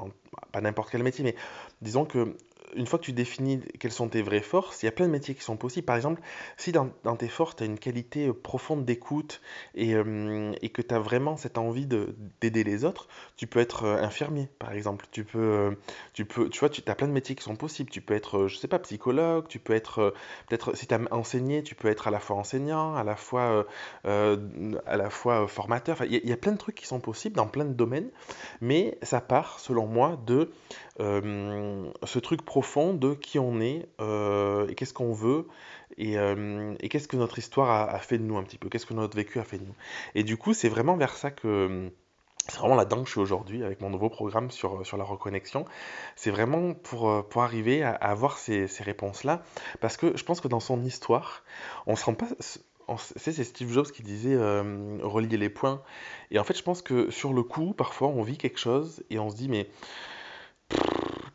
pas 0.51 0.61
n'importe 0.61 0.91
quel 0.91 1.03
métier, 1.03 1.23
mais 1.23 1.35
disons 1.81 2.05
que 2.05 2.35
une 2.75 2.85
fois 2.85 2.99
que 2.99 3.05
tu 3.05 3.13
définis 3.13 3.61
quelles 3.79 3.91
sont 3.91 4.09
tes 4.09 4.21
vraies 4.21 4.41
forces, 4.41 4.83
il 4.83 4.85
y 4.85 4.89
a 4.89 4.91
plein 4.91 5.07
de 5.07 5.11
métiers 5.11 5.35
qui 5.35 5.43
sont 5.43 5.57
possibles. 5.57 5.85
Par 5.85 5.95
exemple, 5.95 6.21
si 6.57 6.71
dans, 6.71 6.89
tes 7.17 7.27
forces, 7.27 7.55
tu 7.55 7.63
as 7.63 7.65
une 7.65 7.79
qualité 7.79 8.27
euh, 8.27 8.33
profonde 8.33 8.85
d'écoute 8.85 9.41
et, 9.75 9.95
euh, 9.95 10.51
et, 10.61 10.69
que 10.69 10.81
tu 10.81 10.93
as 10.93 10.99
vraiment 10.99 11.37
cette 11.37 11.57
envie 11.57 11.85
d'aider 11.85 12.63
les 12.63 12.85
autres, 12.85 13.07
tu 13.35 13.47
peux 13.47 13.59
être 13.59 13.83
euh, 13.83 14.01
infirmier, 14.01 14.49
par 14.59 14.71
exemple. 14.73 15.05
Tu 15.11 15.23
peux, 15.23 15.77
tu 16.13 16.25
peux, 16.25 16.49
tu 16.49 16.59
vois, 16.59 16.69
tu 16.69 16.81
as 16.85 16.95
plein 16.95 17.07
de 17.07 17.13
métiers 17.13 17.35
qui 17.35 17.43
sont 17.43 17.55
possibles. 17.55 17.89
Tu 17.89 18.01
peux 18.01 18.13
être, 18.13 18.47
je 18.47 18.57
sais 18.57 18.67
pas, 18.67 18.79
psychologue, 18.79 19.47
tu 19.47 19.59
peux 19.59 19.73
être, 19.73 20.13
peut-être, 20.47 20.75
si 20.75 20.87
tu 20.87 20.93
as 20.93 20.99
enseigné, 21.11 21.63
tu 21.63 21.75
peux 21.75 21.87
être 21.87 22.07
à 22.07 22.11
la 22.11 22.19
fois 22.19 22.35
enseignant, 22.35 22.95
à 22.95 23.03
la 23.03 23.15
fois, 23.15 23.65
à 24.03 24.97
la 24.97 25.09
fois 25.09 25.47
formateur. 25.47 26.03
Il 26.03 26.27
y, 26.27 26.31
a 26.31 26.37
plein 26.37 26.51
de 26.51 26.57
trucs 26.57 26.75
qui 26.75 26.87
sont 26.87 26.99
possibles 26.99 27.35
dans 27.35 27.47
plein 27.47 27.65
de 27.65 27.73
domaines, 27.73 28.09
mais 28.61 28.97
ça 29.01 29.21
part, 29.21 29.59
selon 29.59 29.87
moi, 29.87 30.17
de 30.25 30.51
ce 30.99 32.19
truc 32.19 32.41
profond 32.59 32.93
de 32.93 33.13
qui 33.13 33.39
on 33.39 33.61
est 33.61 33.87
euh, 34.01 34.67
et 34.67 34.75
qu'est-ce 34.75 34.93
qu'on 34.93 35.13
veut 35.13 35.47
et, 35.97 36.17
euh, 36.17 36.75
qu'est-ce 36.89 37.07
que 37.07 37.15
notre 37.15 37.39
histoire 37.39 37.89
a, 37.89 37.99
fait 37.99 38.17
de 38.17 38.23
nous 38.23 38.37
un 38.37 38.43
petit 38.43 38.57
peu, 38.57 38.67
qu'est-ce 38.67 38.85
que 38.85 38.93
notre 38.93 39.15
vécu 39.15 39.39
a 39.39 39.45
fait 39.45 39.59
de 39.59 39.63
nous. 39.63 39.75
Et 40.13 40.23
du 40.23 40.35
coup, 40.35 40.53
c'est 40.53 40.67
vraiment 40.67 40.97
vers 40.97 41.15
ça 41.15 41.31
que... 41.31 41.89
C'est 42.49 42.57
vraiment 42.57 42.75
là-dedans 42.75 43.01
que 43.01 43.05
je 43.05 43.11
suis 43.11 43.21
aujourd'hui 43.21 43.63
avec 43.63 43.79
mon 43.79 43.89
nouveau 43.89 44.09
programme 44.09 44.51
sur, 44.51 44.85
sur 44.85 44.97
la 44.97 45.03
reconnexion. 45.05 45.65
C'est 46.17 46.31
vraiment 46.31 46.73
pour, 46.73 47.25
pour 47.29 47.43
arriver 47.43 47.81
à, 47.83 47.91
avoir 47.91 48.37
ces, 48.39 48.67
ces 48.67 48.83
réponses-là. 48.83 49.43
Parce 49.79 49.95
que 49.95 50.17
je 50.17 50.23
pense 50.25 50.41
que 50.41 50.47
dans 50.49 50.59
son 50.59 50.83
histoire, 50.83 51.43
on 51.85 51.95
se 51.95 52.03
rend 52.03 52.15
pas 52.15 52.27
c'est 52.97 53.43
Steve 53.43 53.71
Jobs 53.71 53.91
qui 53.91 54.01
disait 54.01 54.35
relier 54.35 55.37
les 55.37 55.49
points. 55.49 55.81
Et 56.31 56.39
en 56.39 56.43
fait, 56.43 56.57
je 56.57 56.63
pense 56.63 56.81
que 56.81 57.09
sur 57.11 57.33
le 57.33 57.43
coup, 57.43 57.73
parfois, 57.73 58.07
on 58.07 58.23
vit 58.23 58.37
quelque 58.37 58.59
chose 58.59 59.03
et 59.11 59.19
on 59.19 59.29
se 59.29 59.35
dit, 59.35 59.47
mais 59.47 59.69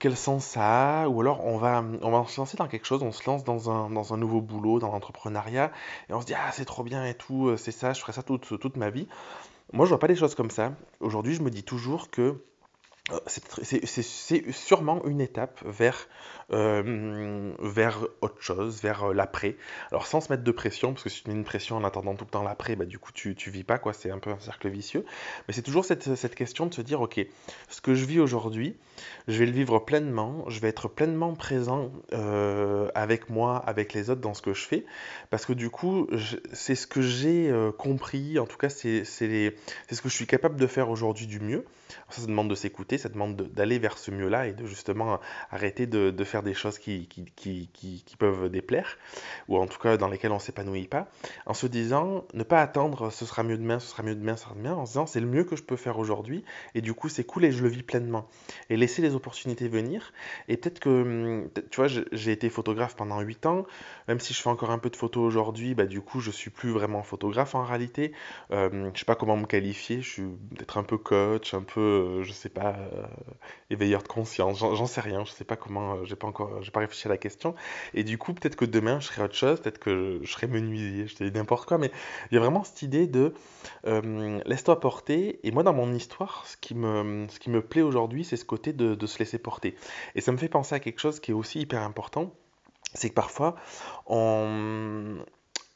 quel 0.05 0.19
sens 0.19 0.45
ça 0.45 1.05
a 1.05 1.09
Ou 1.09 1.23
alors 1.23 1.47
on 1.47 1.57
va, 1.57 1.83
on 2.03 2.11
va 2.11 2.29
se 2.29 2.39
lancer 2.39 2.59
dans 2.59 2.69
quelque 2.69 2.85
chose, 2.85 3.03
on 3.03 3.11
se 3.11 3.25
lance 3.25 3.43
dans 3.43 3.71
un, 3.71 3.89
dans 3.89 4.13
un 4.13 4.19
nouveau 4.19 4.43
boulot, 4.43 4.79
dans 4.79 4.93
l'entrepreneuriat, 4.93 5.73
et 6.11 6.13
on 6.13 6.21
se 6.21 6.27
dit 6.27 6.35
ah 6.35 6.53
c'est 6.53 6.67
trop 6.67 6.83
bien 6.83 7.07
et 7.07 7.15
tout, 7.15 7.49
euh, 7.49 7.57
c'est 7.57 7.71
ça, 7.71 7.95
je 7.95 8.03
ferai 8.03 8.13
ça 8.13 8.23
toute, 8.23 8.61
toute 8.61 8.77
ma 8.77 8.91
vie. 8.91 9.09
Moi 9.73 9.87
je 9.87 9.89
vois 9.89 9.99
pas 9.99 10.07
les 10.07 10.15
choses 10.15 10.35
comme 10.35 10.51
ça. 10.51 10.75
Aujourd'hui 11.01 11.33
je 11.33 11.41
me 11.41 11.49
dis 11.49 11.63
toujours 11.63 12.11
que 12.11 12.45
c'est 13.27 14.51
sûrement 14.53 15.05
une 15.05 15.21
étape 15.21 15.61
vers, 15.67 16.09
euh, 16.53 17.53
vers 17.61 18.07
autre 18.23 18.41
chose, 18.41 18.81
vers 18.81 19.11
euh, 19.11 19.13
l'après. 19.13 19.57
Alors 19.91 20.07
sans 20.07 20.23
se 20.23 20.33
mettre 20.33 20.43
de 20.43 20.51
pression, 20.51 20.95
parce 20.95 21.05
que 21.05 21.11
si 21.11 21.23
tu 21.23 21.29
mets 21.29 21.37
une 21.37 21.45
pression 21.45 21.77
en 21.77 21.85
attendant 21.85 22.15
tout 22.15 22.25
le 22.25 22.31
temps 22.31 22.43
l'après, 22.43 22.77
bah, 22.77 22.87
du 22.87 22.99
coup 22.99 23.13
tu, 23.13 23.35
tu 23.35 23.51
vis 23.51 23.63
pas, 23.63 23.77
quoi, 23.77 23.93
c'est 23.93 24.11
un 24.11 24.19
peu 24.19 24.31
un 24.31 24.41
cercle 24.41 24.71
vicieux. 24.71 25.05
Mais 25.47 25.53
c'est 25.53 25.61
toujours 25.61 25.85
cette, 25.85 26.15
cette, 26.15 26.35
question 26.35 26.65
de 26.65 26.73
se 26.73 26.81
dire, 26.81 27.03
ok, 27.03 27.21
ce 27.69 27.83
que 27.83 27.95
je 27.95 28.07
vis 28.07 28.21
aujourd'hui, 28.21 28.75
je 29.29 29.39
vais 29.39 29.47
le 29.47 29.53
vivre 29.53 29.81
pleinement, 29.81 30.43
je 30.49 30.61
vais 30.61 30.69
être 30.69 30.89
pleinement 30.89 31.35
présent 31.35 31.93
avec 32.95 33.29
moi, 33.29 33.59
avec 33.59 33.93
les 33.93 34.09
autres 34.09 34.23
dans 34.23 34.35
ce 34.35 34.41
que 34.41 34.55
je 34.55 34.67
fais, 34.67 34.87
parce 35.29 35.45
que 35.45 35.53
du 35.53 35.69
coup, 35.69 36.09
c'est 36.53 36.75
ce 36.75 36.87
que 36.87 37.03
j'ai 37.03 37.53
compris, 37.77 38.39
en 38.39 38.47
tout 38.47 38.57
cas 38.57 38.71
c'est 38.71 39.05
ce 39.05 40.01
que 40.03 40.09
je 40.09 40.15
suis 40.15 40.27
capable 40.27 40.57
de 40.57 40.67
faire 40.67 40.89
aujourd'hui 40.89 41.27
du 41.27 41.39
mieux. 41.41 41.65
Ça, 42.11 42.21
ça 42.23 42.27
demande 42.27 42.49
de 42.49 42.55
s'écouter, 42.55 42.94
ça 42.99 43.09
demande 43.09 43.37
d'aller 43.37 43.79
vers 43.79 43.99
ce 43.99 44.11
mieux-là 44.11 44.47
et 44.49 44.53
de 44.53 44.67
justement 44.67 45.21
arrêter 45.51 45.87
de, 45.87 46.25
faire 46.25 46.43
des 46.43 46.55
choses 46.55 46.79
qui, 46.79 47.07
qui, 47.07 47.69
qui, 47.73 48.17
peuvent 48.17 48.49
déplaire, 48.49 48.97
ou 49.49 49.59
en 49.59 49.67
tout 49.67 49.79
cas 49.79 49.97
dans 49.97 50.09
lesquelles 50.09 50.31
on 50.31 50.37
ne 50.37 50.41
s'épanouit 50.41 50.87
pas, 50.87 51.09
en 51.47 51.55
se 51.55 51.67
disant 51.67 52.25
ne 52.33 52.43
pas 52.43 52.63
attendre 52.63 53.11
ce 53.11 53.27
sera 53.27 53.43
mieux 53.43 53.59
demain, 53.59 53.79
ce 53.79 53.89
sera 53.89 54.03
mieux 54.03 54.15
demain, 54.15 54.37
ce 54.37 54.45
sera 54.45 54.55
demain, 54.55 54.75
en 54.75 54.87
se 54.87 54.93
disant 54.93 55.07
c'est 55.07 55.21
le 55.21 55.27
mieux 55.27 55.45
que 55.45 55.57
je 55.57 55.63
peux 55.63 55.77
faire 55.77 55.99
aujourd'hui, 55.99 56.45
et 56.75 56.81
du 56.81 56.95
coup 56.95 57.09
c'est 57.09 57.25
cool 57.25 57.45
et 57.45 57.53
je 57.53 57.63
le 57.63 57.69
vis 57.69 57.83
pleinement. 57.83 58.27
Et 58.71 58.77
laisser 58.77 59.03
les 59.03 59.15
opportunités 59.15 59.69
venir, 59.69 60.13
et 60.49 60.57
peut-être 60.57 60.81
que, 60.81 60.89
hum, 60.89 61.51
tu 61.71 61.77
vois, 61.77 61.89
j'ai 61.89 62.33
été 62.33 62.49
photographe 62.49 62.97
pendant 62.97 63.21
8 63.21 63.47
ans, 63.47 63.67
même 64.09 64.21
si 64.21 64.35
je 64.35 64.41
fais 64.41 64.51
encore 64.51 64.71
un 64.71 64.79
peu 64.79 64.91
de 64.91 64.97
photos 64.97 65.25
aujourd'hui, 65.25 65.75
bah, 65.75 65.87
du 65.87 66.01
coup 66.01 66.21
je 66.21 66.31
suis 66.31 66.51
plus 66.51 66.71
vraiment 66.71 67.03
photographe 67.03 67.55
en 67.55 67.65
réalité, 67.65 68.13
euh, 68.51 68.91
je 68.95 68.99
sais 68.99 69.05
pas 69.05 69.15
comment 69.15 69.37
me 69.37 69.47
qualifier, 69.47 70.01
je 70.01 70.09
suis 70.09 70.23
peut-être 70.23 70.79
un 70.79 70.83
peu 70.83 70.99
coach, 70.99 71.55
un 71.55 71.63
peu 71.63 71.81
euh, 71.81 72.23
je 72.23 72.33
sais 72.33 72.49
pas, 72.49 72.75
euh, 72.77 72.84
éveilleur 73.71 74.03
de 74.03 74.09
conscience, 74.09 74.59
j'en 74.59 74.87
sais 74.87 75.01
rien, 75.01 75.25
je 75.25 75.33
sais 75.33 75.45
pas 75.45 75.57
comment, 75.57 75.95
euh, 75.95 76.05
j'ai 76.05 76.17
pas 76.17 76.27
encore, 76.27 76.63
j'ai 76.63 76.71
pas 76.71 76.81
réfléchi 76.81 77.07
à 77.09 77.11
la 77.11 77.17
question. 77.17 77.55
Et 77.95 78.05
du 78.05 78.19
coup, 78.19 78.35
peut-être 78.35 78.57
que 78.57 78.65
demain, 78.65 79.01
je 79.01 79.07
serai 79.07 79.23
autre 79.23 79.35
chose, 79.35 79.61
peut-être 79.61 79.79
que 79.79 80.21
je, 80.23 80.31
serai 80.31 80.47
menuisier, 80.47 81.07
je 81.07 81.17
te 81.17 81.25
dis 81.25 81.33
n'importe 81.33 81.67
quoi, 81.67 81.79
mais 81.79 81.91
il 82.31 82.35
y 82.35 82.39
a 82.39 82.41
vraiment 82.41 82.65
cette 82.65 82.83
idée 82.83 83.07
de 83.07 83.35
laisse-toi 84.47 84.81
porter. 84.81 85.41
Et 85.47 85.51
moi, 85.51 85.63
dans 85.63 85.75
mon 85.75 85.93
histoire, 85.93 86.45
ce 86.47 86.57
qui 86.57 86.75
me, 86.75 87.27
ce 87.29 87.39
qui 87.39 87.51
me 87.51 87.63
plaît 87.63 87.83
aujourd'hui, 87.83 88.25
c'est 88.25 88.37
ce 88.37 88.45
côté 88.45 88.73
de, 88.73 88.95
de 88.95 89.07
se 89.07 89.19
laisser 89.19 89.39
porter. 89.39 89.77
Et 90.15 90.21
ça 90.21 90.33
me 90.33 90.37
fait 90.37 90.49
penser 90.49 90.75
à 90.75 90.81
quelque 90.81 91.01
chose 91.01 91.21
qui 91.21 91.31
est 91.31 91.35
aussi 91.35 91.61
hyper 91.61 91.83
important 91.83 92.33
c'est 92.95 93.09
que 93.09 93.15
parfois, 93.15 93.57
on, 94.07 95.19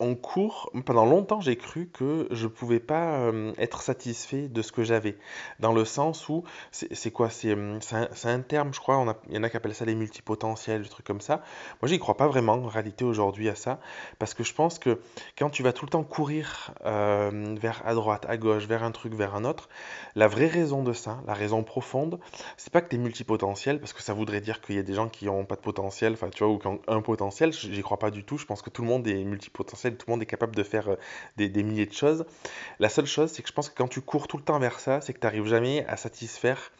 en 0.01 0.15
cours, 0.15 0.71
pendant 0.85 1.05
longtemps, 1.05 1.41
j'ai 1.41 1.57
cru 1.57 1.89
que 1.93 2.29
je 2.31 2.47
pouvais 2.47 2.79
pas 2.79 3.19
euh, 3.19 3.53
être 3.59 3.83
satisfait 3.83 4.49
de 4.49 4.63
ce 4.63 4.71
que 4.71 4.85
j'avais. 4.85 5.17
Dans 5.59 5.73
le 5.73 5.85
sens 5.85 6.29
où, 6.29 6.45
c'est 6.71 7.11
quoi 7.11 7.31
C'est 7.31 7.51
euh, 7.51 7.81
un, 7.91 8.09
un, 8.25 8.41
terme, 8.41 8.73
je 8.73 8.79
crois, 8.79 9.05
il 9.29 9.35
y 9.35 9.39
en 9.39 9.43
a 9.43 9.51
qui 9.51 9.57
appellent 9.57 9.75
ça 9.75 9.85
les 9.85 9.97
multipotentiels, 9.97 10.83
des 10.83 10.89
trucs 10.89 11.07
comme 11.07 11.21
ça. 11.21 11.43
Moi, 11.83 11.89
j'y 11.89 11.99
crois 11.99 12.17
pas 12.17 12.29
vraiment, 12.29 12.53
en 12.53 12.69
réalité, 12.69 13.05
aujourd'hui, 13.05 13.49
à 13.49 13.57
ça. 13.57 13.81
Parce 14.21 14.35
que 14.35 14.45
je 14.45 14.55
pense 14.55 14.79
que 14.79 15.01
quand 15.37 15.51
tu 15.51 15.65
vas 15.65 15.73
tout 15.73 15.85
le 15.85 15.91
temps 15.91 16.05
courir 16.05 16.73
euh, 16.87 17.57
vers 17.61 17.83
à 17.85 17.95
droite, 17.95 18.25
à 18.29 18.37
gauche, 18.37 18.67
vers 18.67 18.85
un 18.85 18.93
truc, 18.93 19.15
vers 19.15 19.35
un 19.35 19.45
autre, 19.45 19.69
la 20.15 20.29
vraie 20.29 20.47
raison 20.47 20.85
de 20.85 20.93
ça, 20.93 21.21
la 21.27 21.35
raison 21.35 21.65
profonde, 21.65 22.21
c'est 22.57 22.73
pas 22.73 22.83
que 22.83 22.89
tu 22.89 22.95
es 22.95 22.99
multipotentiel, 23.01 23.81
parce 23.81 23.93
que 23.93 24.03
ça 24.03 24.15
voudrait 24.15 24.41
dire 24.41 24.61
qu'il 24.61 24.77
y 24.77 24.79
a 24.79 24.85
des 24.85 24.95
gens 24.95 25.09
qui 25.09 25.27
n'ont 25.27 25.45
pas 25.45 25.57
de 25.57 25.61
potentiel, 25.61 26.13
enfin, 26.13 26.29
tu 26.31 26.45
vois, 26.45 26.53
ou 26.53 26.59
qui 26.59 26.69
ont 26.69 26.81
un 26.87 27.01
potentiel. 27.01 27.53
J'y 27.53 27.83
crois 27.83 27.99
pas 27.99 28.13
du 28.13 28.23
tout. 28.23 28.39
Je 28.39 28.47
pense 28.47 28.63
que 28.63 28.71
tout 28.71 28.83
le 28.83 28.89
monde 28.89 29.09
est 29.09 29.25
multipotentiel 29.25 29.88
tout 29.97 30.07
le 30.09 30.13
monde 30.13 30.23
est 30.23 30.27
capable 30.27 30.55
de 30.55 30.63
faire 30.63 30.91
euh, 30.91 30.97
des, 31.37 31.63
milliers 31.63 31.87
de 31.87 31.93
choses. 31.93 32.25
La 32.79 32.89
seule 32.89 33.07
chose, 33.07 33.31
c'est 33.33 33.43
que 33.43 33.49
je 33.49 33.53
pense 33.53 33.69
que 33.69 33.75
quand 33.75 33.89
tu 33.89 34.01
cours 34.01 34.29
tout 34.29 34.37
le 34.37 34.43
temps 34.43 34.59
vers 34.59 34.81
ça, 34.81 35.01
c'est 35.01 35.13
que 35.13 35.21
tu 35.21 35.27
n'arrives 35.27 35.47
jamais 35.47 35.85
à 35.87 35.97
satisfaire 35.97 36.71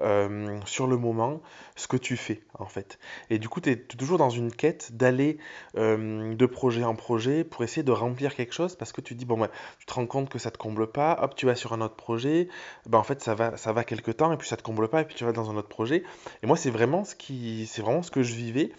euh, 0.00 0.60
sur 0.64 0.86
le 0.86 0.96
moment 0.96 1.40
ce 1.74 1.88
que 1.88 1.96
tu 1.96 2.16
fais 2.16 2.42
en 2.58 2.66
fait. 2.66 2.98
Et 3.30 3.38
du 3.38 3.48
coup, 3.48 3.60
tu 3.60 3.70
es 3.70 3.76
toujours 3.76 4.18
dans 4.18 4.30
une 4.30 4.52
quête 4.52 4.92
d'aller 4.92 5.38
euh, 5.76 6.34
de 6.34 6.46
projet 6.46 6.84
en 6.84 6.94
projet 6.94 7.44
pour 7.44 7.64
essayer 7.64 7.82
de 7.82 7.92
remplir 7.92 8.34
quelque 8.34 8.52
chose 8.52 8.76
parce 8.76 8.92
que 8.92 9.00
tu 9.00 9.14
dis, 9.14 9.24
bon, 9.24 9.38
bah, 9.38 9.48
tu 9.78 9.86
te 9.86 9.94
rends 9.94 10.06
compte 10.06 10.28
que 10.28 10.38
ça 10.38 10.50
te 10.50 10.58
comble 10.58 10.86
pas, 10.86 11.18
hop, 11.22 11.34
tu 11.34 11.46
vas 11.46 11.54
sur 11.54 11.72
un 11.72 11.80
autre 11.80 11.96
projet, 11.96 12.48
ben, 12.86 12.98
en 12.98 13.02
fait, 13.02 13.22
ça 13.22 13.34
va, 13.34 13.56
ça 13.56 13.72
va 13.72 13.84
quelque 13.84 14.10
temps 14.10 14.32
et 14.32 14.36
puis 14.36 14.48
ça 14.48 14.56
te 14.56 14.62
comble 14.62 14.88
pas 14.88 15.02
et 15.02 15.04
puis 15.04 15.14
tu 15.14 15.24
vas 15.24 15.32
dans 15.32 15.50
un 15.50 15.56
autre 15.56 15.68
projet. 15.68 16.04
Et 16.42 16.46
moi, 16.46 16.56
c'est 16.56 16.70
vraiment 16.70 17.04
ce 17.04 17.14
qui, 17.14 17.66
c'est 17.66 17.82
vraiment 17.82 18.02
ce 18.02 18.10
que 18.10 18.22
je 18.22 18.34
vivais. 18.34 18.70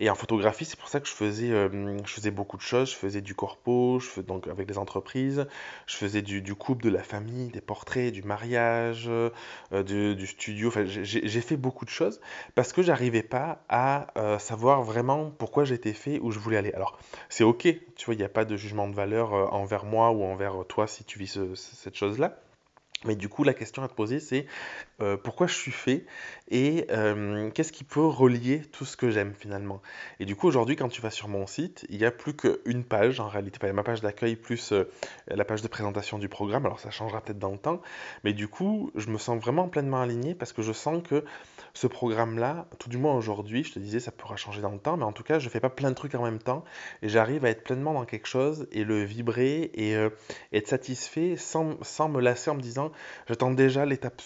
Et 0.00 0.10
en 0.10 0.14
photographie, 0.14 0.64
c'est 0.64 0.78
pour 0.78 0.88
ça 0.88 1.00
que 1.00 1.08
je 1.08 1.12
faisais, 1.12 1.50
euh, 1.50 1.98
je 2.04 2.12
faisais 2.12 2.30
beaucoup 2.30 2.56
de 2.56 2.62
choses. 2.62 2.90
Je 2.90 2.96
faisais 2.96 3.20
du 3.20 3.34
corpo, 3.34 3.98
je 3.98 4.06
faisais 4.06 4.26
donc 4.26 4.46
avec 4.46 4.66
des 4.68 4.78
entreprises, 4.78 5.46
je 5.86 5.96
faisais 5.96 6.22
du, 6.22 6.40
du 6.40 6.54
couple, 6.54 6.84
de 6.84 6.90
la 6.90 7.02
famille, 7.02 7.48
des 7.48 7.60
portraits, 7.60 8.12
du 8.12 8.22
mariage, 8.22 9.10
du, 9.72 10.17
du 10.18 10.26
studio. 10.26 10.68
Enfin, 10.68 10.84
j'ai 10.84 11.40
fait 11.40 11.56
beaucoup 11.56 11.84
de 11.84 11.90
choses 11.90 12.20
parce 12.54 12.72
que 12.72 12.82
j'arrivais 12.82 13.22
pas 13.22 13.64
à 13.68 14.08
euh, 14.18 14.38
savoir 14.38 14.82
vraiment 14.82 15.30
pourquoi 15.30 15.64
j'étais 15.64 15.94
fait, 15.94 16.18
où 16.20 16.30
je 16.30 16.38
voulais 16.38 16.58
aller. 16.58 16.72
Alors, 16.72 16.98
c'est 17.28 17.44
ok, 17.44 17.62
tu 17.96 18.04
vois, 18.04 18.14
il 18.14 18.18
n'y 18.18 18.24
a 18.24 18.28
pas 18.28 18.44
de 18.44 18.56
jugement 18.56 18.88
de 18.88 18.94
valeur 18.94 19.32
euh, 19.32 19.46
envers 19.46 19.84
moi 19.84 20.10
ou 20.10 20.22
envers 20.24 20.64
toi 20.68 20.86
si 20.86 21.04
tu 21.04 21.18
vis 21.18 21.38
cette 21.54 21.96
chose-là. 21.96 22.38
Mais 23.04 23.14
du 23.14 23.28
coup, 23.28 23.44
la 23.44 23.54
question 23.54 23.84
à 23.84 23.88
te 23.88 23.94
poser, 23.94 24.18
c'est 24.18 24.46
euh, 25.00 25.16
pourquoi 25.16 25.46
je 25.46 25.54
suis 25.54 25.70
fait 25.70 26.04
et 26.50 26.86
euh, 26.90 27.48
qu'est-ce 27.50 27.70
qui 27.70 27.84
peut 27.84 28.04
relier 28.04 28.62
tout 28.72 28.84
ce 28.84 28.96
que 28.96 29.10
j'aime 29.10 29.34
finalement? 29.38 29.80
Et 30.18 30.24
du 30.24 30.34
coup, 30.34 30.48
aujourd'hui, 30.48 30.74
quand 30.74 30.88
tu 30.88 31.00
vas 31.00 31.10
sur 31.10 31.28
mon 31.28 31.46
site, 31.46 31.86
il 31.90 31.98
n'y 31.98 32.04
a 32.04 32.10
plus 32.10 32.34
qu'une 32.34 32.82
page 32.82 33.20
en 33.20 33.28
réalité. 33.28 33.64
A 33.64 33.72
ma 33.72 33.84
page 33.84 34.00
d'accueil 34.00 34.34
plus 34.34 34.72
euh, 34.72 34.90
la 35.28 35.44
page 35.44 35.62
de 35.62 35.68
présentation 35.68 36.18
du 36.18 36.28
programme. 36.28 36.66
Alors, 36.66 36.80
ça 36.80 36.90
changera 36.90 37.20
peut-être 37.20 37.38
dans 37.38 37.52
le 37.52 37.58
temps. 37.58 37.80
Mais 38.24 38.32
du 38.32 38.48
coup, 38.48 38.90
je 38.96 39.08
me 39.10 39.18
sens 39.18 39.40
vraiment 39.40 39.68
pleinement 39.68 40.00
aligné 40.00 40.34
parce 40.34 40.52
que 40.52 40.62
je 40.62 40.72
sens 40.72 41.00
que 41.08 41.24
ce 41.74 41.86
programme-là, 41.86 42.66
tout 42.78 42.88
du 42.88 42.98
moins 42.98 43.14
aujourd'hui, 43.14 43.64
je 43.64 43.72
te 43.72 43.78
disais, 43.78 44.00
ça 44.00 44.12
pourra 44.12 44.36
changer 44.36 44.60
dans 44.60 44.72
le 44.72 44.78
temps, 44.78 44.96
mais 44.96 45.04
en 45.04 45.12
tout 45.12 45.22
cas, 45.22 45.38
je 45.38 45.46
ne 45.46 45.50
fais 45.50 45.60
pas 45.60 45.70
plein 45.70 45.90
de 45.90 45.94
trucs 45.94 46.14
en 46.14 46.22
même 46.22 46.38
temps 46.38 46.64
et 47.02 47.08
j'arrive 47.08 47.44
à 47.44 47.50
être 47.50 47.64
pleinement 47.64 47.94
dans 47.94 48.04
quelque 48.04 48.26
chose 48.26 48.66
et 48.72 48.84
le 48.84 49.02
vibrer 49.02 49.70
et 49.74 49.94
être 50.52 50.68
satisfait 50.68 51.36
sans, 51.36 51.76
sans 51.82 52.08
me 52.08 52.20
lasser 52.20 52.50
en 52.50 52.54
me 52.54 52.60
disant 52.60 52.92
j'attends 53.28 53.50
déjà 53.50 53.86
l'étape 53.86 54.20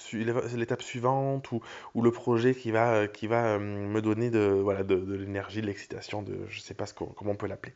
suivante 0.83 1.53
ou, 1.53 1.61
ou, 1.95 2.03
le 2.03 2.11
projet 2.11 2.55
qui 2.55 2.71
va, 2.71 3.09
qui 3.09 3.27
va 3.27 3.55
euh, 3.55 3.59
me 3.59 4.01
donner 4.03 4.31
de, 4.31 4.41
voilà, 4.41 4.83
de, 4.83 4.95
l'énergie, 4.95 5.61
de 5.61 5.67
l'excitation, 5.67 6.23
de, 6.23 6.39
je 6.49 6.61
sais 6.61 6.75
pas 6.75 6.87
ce 6.87 6.95
comment 6.95 7.33
on 7.33 7.37
peut 7.37 7.47
l'appeler. 7.47 7.75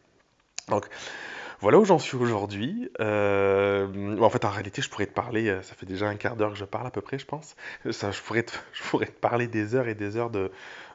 Donc, 0.68 0.88
voilà 1.60 1.78
où 1.78 1.84
j'en 1.84 1.98
suis 1.98 2.16
aujourd'hui. 2.16 2.90
Euh, 3.00 4.18
en 4.20 4.30
fait, 4.30 4.44
en 4.44 4.50
réalité, 4.50 4.82
je 4.82 4.90
pourrais 4.90 5.06
te 5.06 5.12
parler, 5.12 5.48
euh, 5.48 5.62
ça 5.62 5.74
fait 5.74 5.86
déjà 5.86 6.08
un 6.08 6.16
quart 6.16 6.36
d'heure 6.36 6.52
que 6.52 6.58
je 6.58 6.64
parle 6.64 6.86
à 6.86 6.90
peu 6.90 7.00
près, 7.00 7.18
je 7.18 7.26
pense. 7.26 7.56
Ça, 7.90 8.10
je, 8.10 8.20
pourrais 8.20 8.42
te, 8.42 8.52
je 8.72 8.82
pourrais 8.84 9.06
te 9.06 9.18
parler 9.18 9.46
des 9.46 9.74
heures 9.74 9.88
et 9.88 9.94
des 9.94 10.16
heures 10.16 10.30
de, 10.30 10.50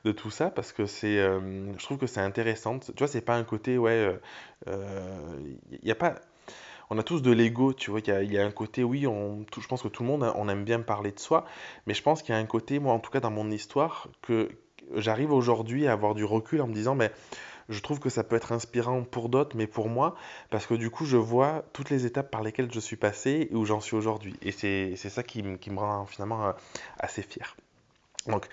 de 0.06 0.12
tout 0.12 0.32
ça 0.32 0.50
parce 0.50 0.72
que 0.72 0.86
c'est, 0.86 1.18
je 1.18 1.84
trouve 1.84 1.98
que 1.98 2.08
c'est 2.08 2.22
intéressant. 2.22 2.80
Tu 2.80 2.92
vois, 2.98 3.08
c'est 3.08 3.22
pas 3.22 3.36
un 3.36 3.44
côté, 3.44 3.78
ouais, 3.78 4.20
il 4.68 5.80
n'y 5.84 5.92
a 5.92 5.96
pas 5.96 6.16
on 6.94 6.98
a 6.98 7.04
tous 7.04 7.22
de 7.22 7.32
l'ego, 7.32 7.72
tu 7.72 7.90
vois, 7.90 8.02
il 8.02 8.34
y, 8.34 8.38
a, 8.38 8.46
un 8.46 8.52
côté, 8.52 8.84
oui, 8.84 9.04
je 9.04 9.68
pense 9.68 9.82
que 9.82 9.88
tout 9.88 10.04
le 10.04 10.10
monde, 10.10 10.30
on 10.36 10.50
aime 10.50 10.66
bien 10.66 10.82
parler 10.82 11.14
de 11.14 11.20
soi, 11.22 11.46
mais 11.88 11.94
je 11.94 12.04
pense 12.04 12.22
qu'il 12.22 12.36
y 12.36 12.38
a 12.38 12.42
un 12.42 12.46
côté, 12.46 12.80
moi 12.80 12.94
en 12.94 13.00
tout 13.00 13.10
cas 13.10 13.22
dans 13.22 13.32
mon 13.32 13.50
histoire, 13.50 14.10
que 14.22 14.50
j'arrive 14.96 15.32
aujourd'hui 15.32 15.88
à 15.88 15.94
avoir 15.94 16.16
du 16.16 16.26
recul 16.26 16.62
en 16.62 16.68
me 16.68 16.74
disant, 16.74 16.96
mais 16.96 17.10
je 17.72 17.80
trouve 17.82 18.00
que 18.00 18.10
ça 18.10 18.24
peut 18.24 18.36
être 18.36 18.52
inspirant 18.52 19.04
pour 19.04 19.30
d'autres, 19.30 19.56
mais 19.56 19.66
pour 19.66 19.90
moi, 19.90 20.16
parce 20.50 20.68
que 20.68 20.74
du 20.74 20.90
coup, 20.90 21.06
je 21.06 21.18
vois 21.18 21.64
toutes 21.74 21.90
les 21.90 22.06
étapes 22.06 22.30
par 22.30 22.44
lesquelles 22.44 22.72
je 22.72 22.80
suis 22.80 22.98
passé 22.98 23.48
et 23.50 23.56
où 23.56 23.66
j'en 23.66 23.80
suis 23.80 23.96
aujourd'hui. 23.96 24.36
Et 24.42 24.52
c'est 24.52 24.96
ça 24.96 25.24
qui, 25.24 25.42
me 25.42 25.80
rend 25.80 26.06
finalement 26.06 26.48
euh, 26.48 26.52
assez 27.00 27.22
fier. 27.22 27.56
Donc, 28.28 28.48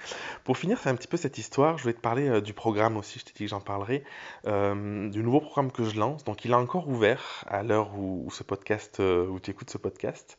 pour 0.45 0.57
finir, 0.57 0.79
c'est 0.79 0.89
un 0.89 0.95
petit 0.95 1.09
peu 1.09 1.19
cette 1.19 1.37
histoire. 1.37 1.77
Je 1.77 1.85
vais 1.85 1.93
te 1.93 2.01
parler 2.01 2.27
euh, 2.29 2.41
du 2.41 2.55
programme 2.55 2.97
aussi. 2.97 3.19
Je 3.19 3.25
t'ai 3.27 3.33
dit 3.33 3.45
que 3.45 3.51
j'en 3.51 3.61
parlerai. 3.61 4.03
Euh, 4.47 5.11
du 5.11 5.23
nouveau 5.23 5.41
programme 5.41 5.73
que 5.73 5.85
je 5.85 5.99
lance. 5.99 6.25
Donc, 6.25 6.45
il 6.47 6.53
est 6.53 6.55
encore 6.55 6.89
ouvert 6.89 7.45
à 7.49 7.63
l'heure 7.63 7.99
où, 7.99 8.29
où 8.29 9.41
tu 9.41 9.51
écoutes 9.51 9.71
ce 9.71 9.79
podcast. 9.79 10.39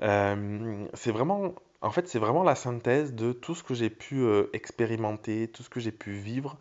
c'est 0.00 1.10
vraiment, 1.10 1.54
en 1.82 1.90
fait, 1.90 2.08
c'est 2.08 2.18
vraiment 2.18 2.42
la 2.42 2.54
synthèse 2.54 3.14
de 3.14 3.32
tout 3.32 3.54
ce 3.54 3.62
que 3.62 3.74
j'ai 3.74 3.90
pu 3.90 4.24
expérimenter, 4.52 5.48
tout 5.48 5.62
ce 5.62 5.68
que 5.68 5.80
j'ai 5.80 5.92
pu 5.92 6.12
vivre 6.12 6.56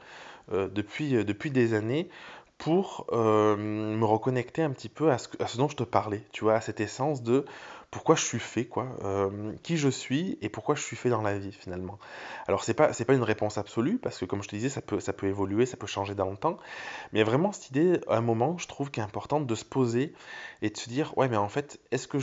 depuis, 0.51 1.11
depuis 1.25 1.51
des 1.51 1.73
années 1.73 2.09
pour 2.57 3.07
me 3.11 4.03
reconnecter 4.03 4.61
un 4.61 4.71
petit 4.71 4.89
peu 4.89 5.11
à 5.11 5.17
ce, 5.17 5.27
à 5.39 5.47
ce, 5.47 5.57
dont 5.57 5.67
je 5.67 5.75
te 5.75 5.83
parlais, 5.83 6.23
tu 6.31 6.43
vois, 6.43 6.55
à 6.55 6.61
cette 6.61 6.79
essence 6.79 7.23
de 7.23 7.45
pourquoi 7.95 8.15
je 8.15 8.25
suis 8.25 8.39
fait, 8.39 8.65
quoi, 8.65 8.87
euh, 9.05 9.53
qui 9.63 9.77
je 9.77 9.87
suis 9.87 10.37
et 10.41 10.49
pourquoi 10.49 10.75
je 10.75 10.81
suis 10.81 10.97
fait 10.97 11.07
dans 11.07 11.21
la 11.21 11.37
vie 11.37 11.53
finalement. 11.53 11.97
Alors 12.45 12.65
c'est 12.65 12.73
pas 12.73 12.89
pas 12.89 13.13
une 13.13 13.23
réponse 13.23 13.57
absolue 13.57 13.99
parce 13.99 14.17
que 14.17 14.25
comme 14.25 14.43
je 14.43 14.49
te 14.49 14.55
disais 14.57 14.67
ça 14.67 14.81
peut 14.81 15.27
évoluer, 15.27 15.65
ça 15.65 15.77
peut 15.77 15.87
changer 15.87 16.13
dans 16.13 16.29
le 16.29 16.35
temps, 16.35 16.57
mais 17.13 17.23
vraiment 17.23 17.53
cette 17.53 17.69
idée 17.69 18.01
à 18.09 18.17
un 18.17 18.21
moment 18.21 18.57
je 18.57 18.67
trouve 18.67 18.91
qu'il 18.91 19.01
est 19.01 19.05
importante 19.05 19.47
de 19.47 19.55
se 19.55 19.63
poser 19.63 20.13
et 20.61 20.71
de 20.71 20.75
se 20.77 20.89
dire 20.89 21.17
ouais 21.17 21.29
mais 21.29 21.37
en 21.37 21.47
fait 21.47 21.79
est-ce 21.91 22.09
que 22.09 22.17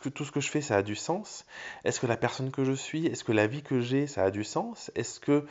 que 0.00 0.08
tout 0.10 0.24
ce 0.24 0.30
que 0.30 0.38
je 0.38 0.48
fais 0.48 0.60
ça 0.60 0.76
a 0.76 0.82
du 0.82 0.94
sens? 0.94 1.44
Est-ce 1.84 1.98
que 1.98 2.06
la 2.06 2.16
personne 2.16 2.52
que 2.52 2.62
je 2.62 2.72
suis, 2.72 3.06
est-ce 3.06 3.24
que 3.24 3.32
la 3.32 3.48
vie 3.48 3.62
que 3.62 3.80
j'ai 3.80 4.06
ça 4.06 4.22
a 4.22 4.30
du 4.30 4.44
sens? 4.44 4.92
Est-ce 4.94 5.18
que 5.18 5.44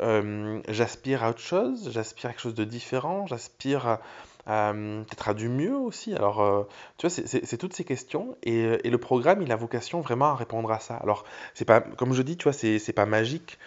euh, 0.00 0.60
j'aspire 0.68 1.24
à 1.24 1.30
autre 1.30 1.40
chose? 1.40 1.90
J'aspire 1.90 2.28
à 2.28 2.32
quelque 2.34 2.42
chose 2.42 2.54
de 2.54 2.64
différent? 2.64 3.26
J'aspire 3.26 3.86
à 3.86 4.00
peut-être 4.46 5.28
à 5.28 5.34
du 5.34 5.48
mieux 5.48 5.76
aussi. 5.76 6.14
Alors, 6.14 6.40
euh, 6.40 6.64
tu 6.98 7.06
vois, 7.06 7.10
c'est 7.26 7.56
toutes 7.56 7.74
ces 7.74 7.84
questions 7.84 8.36
et, 8.42 8.86
et, 8.86 8.90
le 8.90 8.98
programme, 8.98 9.42
il 9.42 9.52
a 9.52 9.56
vocation 9.56 10.00
vraiment 10.00 10.26
à 10.26 10.34
répondre 10.34 10.70
à 10.70 10.80
ça. 10.80 10.96
Alors, 10.96 11.24
c'est 11.54 11.64
pas, 11.64 11.80
comme 11.80 12.12
je 12.12 12.22
dis, 12.22 12.36
tu 12.36 12.44
vois, 12.44 12.52
c'est 12.52 12.92
pas 12.92 13.06
magique 13.06 13.58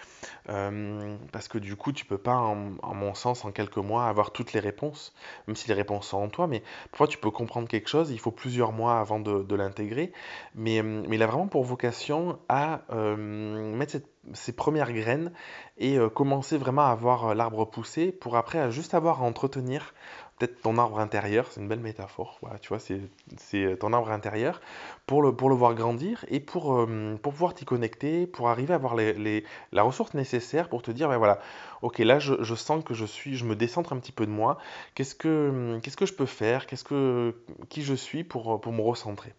euh, 0.50 1.16
parce 1.32 1.48
que 1.48 1.58
du 1.58 1.76
coup, 1.76 1.92
tu 1.92 2.06
peux 2.06 2.18
pas, 2.18 2.36
en, 2.36 2.56
mon 2.94 3.14
sens, 3.14 3.46
en 3.46 3.52
quelques 3.52 3.78
mois, 3.78 4.08
avoir 4.08 4.32
toutes 4.32 4.54
les 4.54 4.60
réponses, 4.60 5.14
même 5.48 5.56
si 5.56 5.68
les 5.68 5.74
réponses 5.74 6.10
sont 6.10 6.18
en 6.18 6.30
toi. 6.30 6.48
Mais 6.48 6.62
parfois, 6.92 7.08
tu 7.08 7.18
peux 7.18 7.32
comprendre 7.32 7.68
quelque 7.68 7.90
chose, 7.90 8.12
il 8.12 8.20
faut 8.20 8.32
plusieurs 8.32 8.72
mois 8.72 9.00
avant 9.00 9.20
de, 9.20 9.56
l'intégrer. 9.56 10.12
Mais, 10.56 10.78
il 11.10 11.24
a 11.24 11.28
vraiment 11.28 11.48
pour 11.48 11.64
vocation 11.64 12.38
à 12.50 12.82
euh, 12.92 13.16
mettre 13.16 13.94
cette 13.94 14.10
ses 14.34 14.54
premières 14.54 14.92
graines 14.92 15.32
et 15.78 16.00
commencer 16.16 16.58
vraiment 16.58 16.86
à 16.86 16.96
voir 16.96 17.36
l'arbre 17.36 17.64
pousser 17.66 18.12
pour 18.12 18.38
après 18.38 18.72
juste 18.72 18.96
avoir 18.96 19.22
à 19.22 19.26
entretenir 19.26 19.94
peut-être 20.38 20.62
ton 20.62 20.78
arbre 20.78 21.00
intérieur, 21.00 21.48
c'est 21.52 21.62
une 21.62 21.68
belle 21.68 21.80
métaphore, 21.80 22.38
voilà, 22.42 22.60
tu 22.60 22.70
vois, 22.70 22.80
c'est 22.80 23.00
euh, 23.56 23.76
ton 23.76 23.94
arbre 23.94 24.12
intérieur, 24.12 24.62
pour 25.06 25.22
le, 25.22 25.34
pour 25.34 25.50
le 25.50 25.56
voir 25.56 25.76
grandir 25.76 26.26
et 26.28 26.40
pour, 26.40 26.76
euh, 26.76 27.18
pour 27.22 27.34
pouvoir 27.34 27.54
t'y 27.54 27.66
connecter, 27.66 28.28
pour 28.28 28.50
arriver 28.50 28.74
à 28.74 28.76
avoir 28.76 28.96
les, 28.96 29.14
les, 29.14 29.44
la 29.72 29.84
ressource 29.84 30.14
nécessaire 30.14 30.70
pour 30.70 30.82
te 30.82 30.92
dire, 30.92 31.10
ben 31.10 31.18
voilà, 31.18 31.40
ok, 31.82 32.00
là 32.00 32.20
je, 32.20 32.34
je, 32.42 32.56
sens 32.56 32.84
que 32.84 32.94
je 32.94 33.06
suis, 33.06 33.36
je 33.36 33.46
me 33.46 33.56
décentre 33.56 33.94
un 33.94 34.00
petit 34.00 34.12
peu 34.12 34.26
de 34.26 34.32
moi, 34.32 34.58
qu'est-ce 34.94 35.16
que, 35.16 35.80
que 35.80 36.06
je 36.06 36.14
peux 36.14 36.26
faire, 36.26 36.68
qu'est-ce 36.68 36.84
que, 36.84 37.36
qui 37.70 37.84
je 37.84 37.94
suis 37.94 38.24
pour, 38.24 38.60
pour 38.60 38.74
me 38.74 38.82
recentrer? 38.82 39.34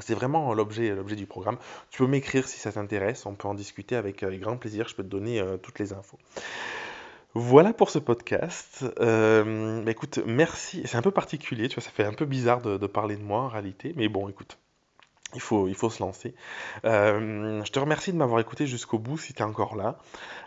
C'est 0.00 0.14
vraiment 0.14 0.54
l'objet, 0.54 0.94
du 1.16 1.26
programme. 1.26 1.56
Tu 1.90 1.98
peux 1.98 2.06
m'écrire 2.06 2.46
si 2.46 2.58
ça 2.58 2.72
t'intéresse, 2.72 3.26
on 3.26 3.34
peut 3.34 3.48
en 3.48 3.54
discuter 3.54 3.96
avec, 3.96 4.22
avec, 4.22 4.40
grand 4.40 4.56
plaisir, 4.56 4.88
je 4.88 4.94
peux 4.94 5.02
te 5.02 5.08
donner 5.08 5.40
euh, 5.40 5.56
toutes 5.56 5.78
les 5.78 5.92
infos. 5.92 6.18
Voilà 7.34 7.72
pour 7.72 7.90
ce 7.90 7.98
podcast. 7.98 8.84
Euh, 9.00 9.84
écoute, 9.86 10.20
merci. 10.26 10.82
C'est 10.86 10.96
un 10.96 11.02
peu 11.02 11.10
particulier, 11.10 11.68
tu 11.68 11.74
vois, 11.74 11.84
ça 11.84 11.90
fait 11.90 12.04
un 12.04 12.14
peu 12.14 12.24
bizarre 12.24 12.62
de, 12.62 12.86
parler 12.86 13.16
de 13.16 13.22
moi 13.22 13.42
en 13.42 13.48
réalité, 13.48 13.92
mais 13.96 14.08
bon, 14.08 14.28
écoute, 14.28 14.58
il 15.34 15.40
faut, 15.40 15.68
il 15.68 15.74
faut 15.74 15.90
se 15.90 16.02
lancer. 16.02 16.34
Euh, 16.84 17.62
je 17.64 17.70
te 17.70 17.78
remercie 17.78 18.12
de 18.12 18.16
m'avoir 18.16 18.40
écouté 18.40 18.66
jusqu'au 18.66 18.98
bout 18.98 19.18
si 19.18 19.34
tu 19.34 19.40
es 19.40 19.44
encore 19.44 19.76
là. 19.76 19.98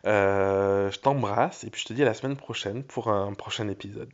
Euh, 0.07 0.89
je 0.89 0.99
t'embrasse 0.99 1.63
et 1.63 1.69
puis 1.69 1.81
je 1.81 1.85
te 1.85 1.93
dis 1.93 2.01
à 2.01 2.05
la 2.05 2.15
semaine 2.15 2.35
prochaine 2.35 2.83
pour 2.83 3.09
un 3.09 3.33
prochain 3.33 3.67
épisode. 3.69 4.09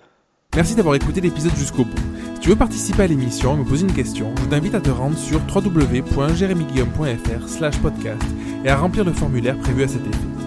Merci 0.56 0.76
d'avoir 0.76 0.96
écouté 0.96 1.22
l'épisode 1.22 1.56
jusqu'au 1.56 1.86
bout. 1.86 1.98
Si 2.36 2.40
tu 2.42 2.50
veux 2.50 2.56
participer 2.56 3.04
à 3.04 3.08
l'émission 3.08 3.54
et 3.54 3.58
me 3.58 3.64
poser 3.64 3.86
une 3.88 3.94
question, 3.94 4.34
je 4.42 4.46
t'invite 4.46 4.76
à 4.76 4.82
te 4.82 4.90
rendre 4.90 5.18
sur 5.18 5.40
www.jeremyguillaume.fr 5.54 7.48
slash 7.48 7.80
podcast 7.80 8.26
et 8.66 8.70
à 8.70 8.76
remplir 8.76 9.06
le 9.06 9.14
formulaire 9.14 9.58
prévu 9.60 9.84
à 9.84 9.88
cet 9.88 10.06
effet. 10.06 10.47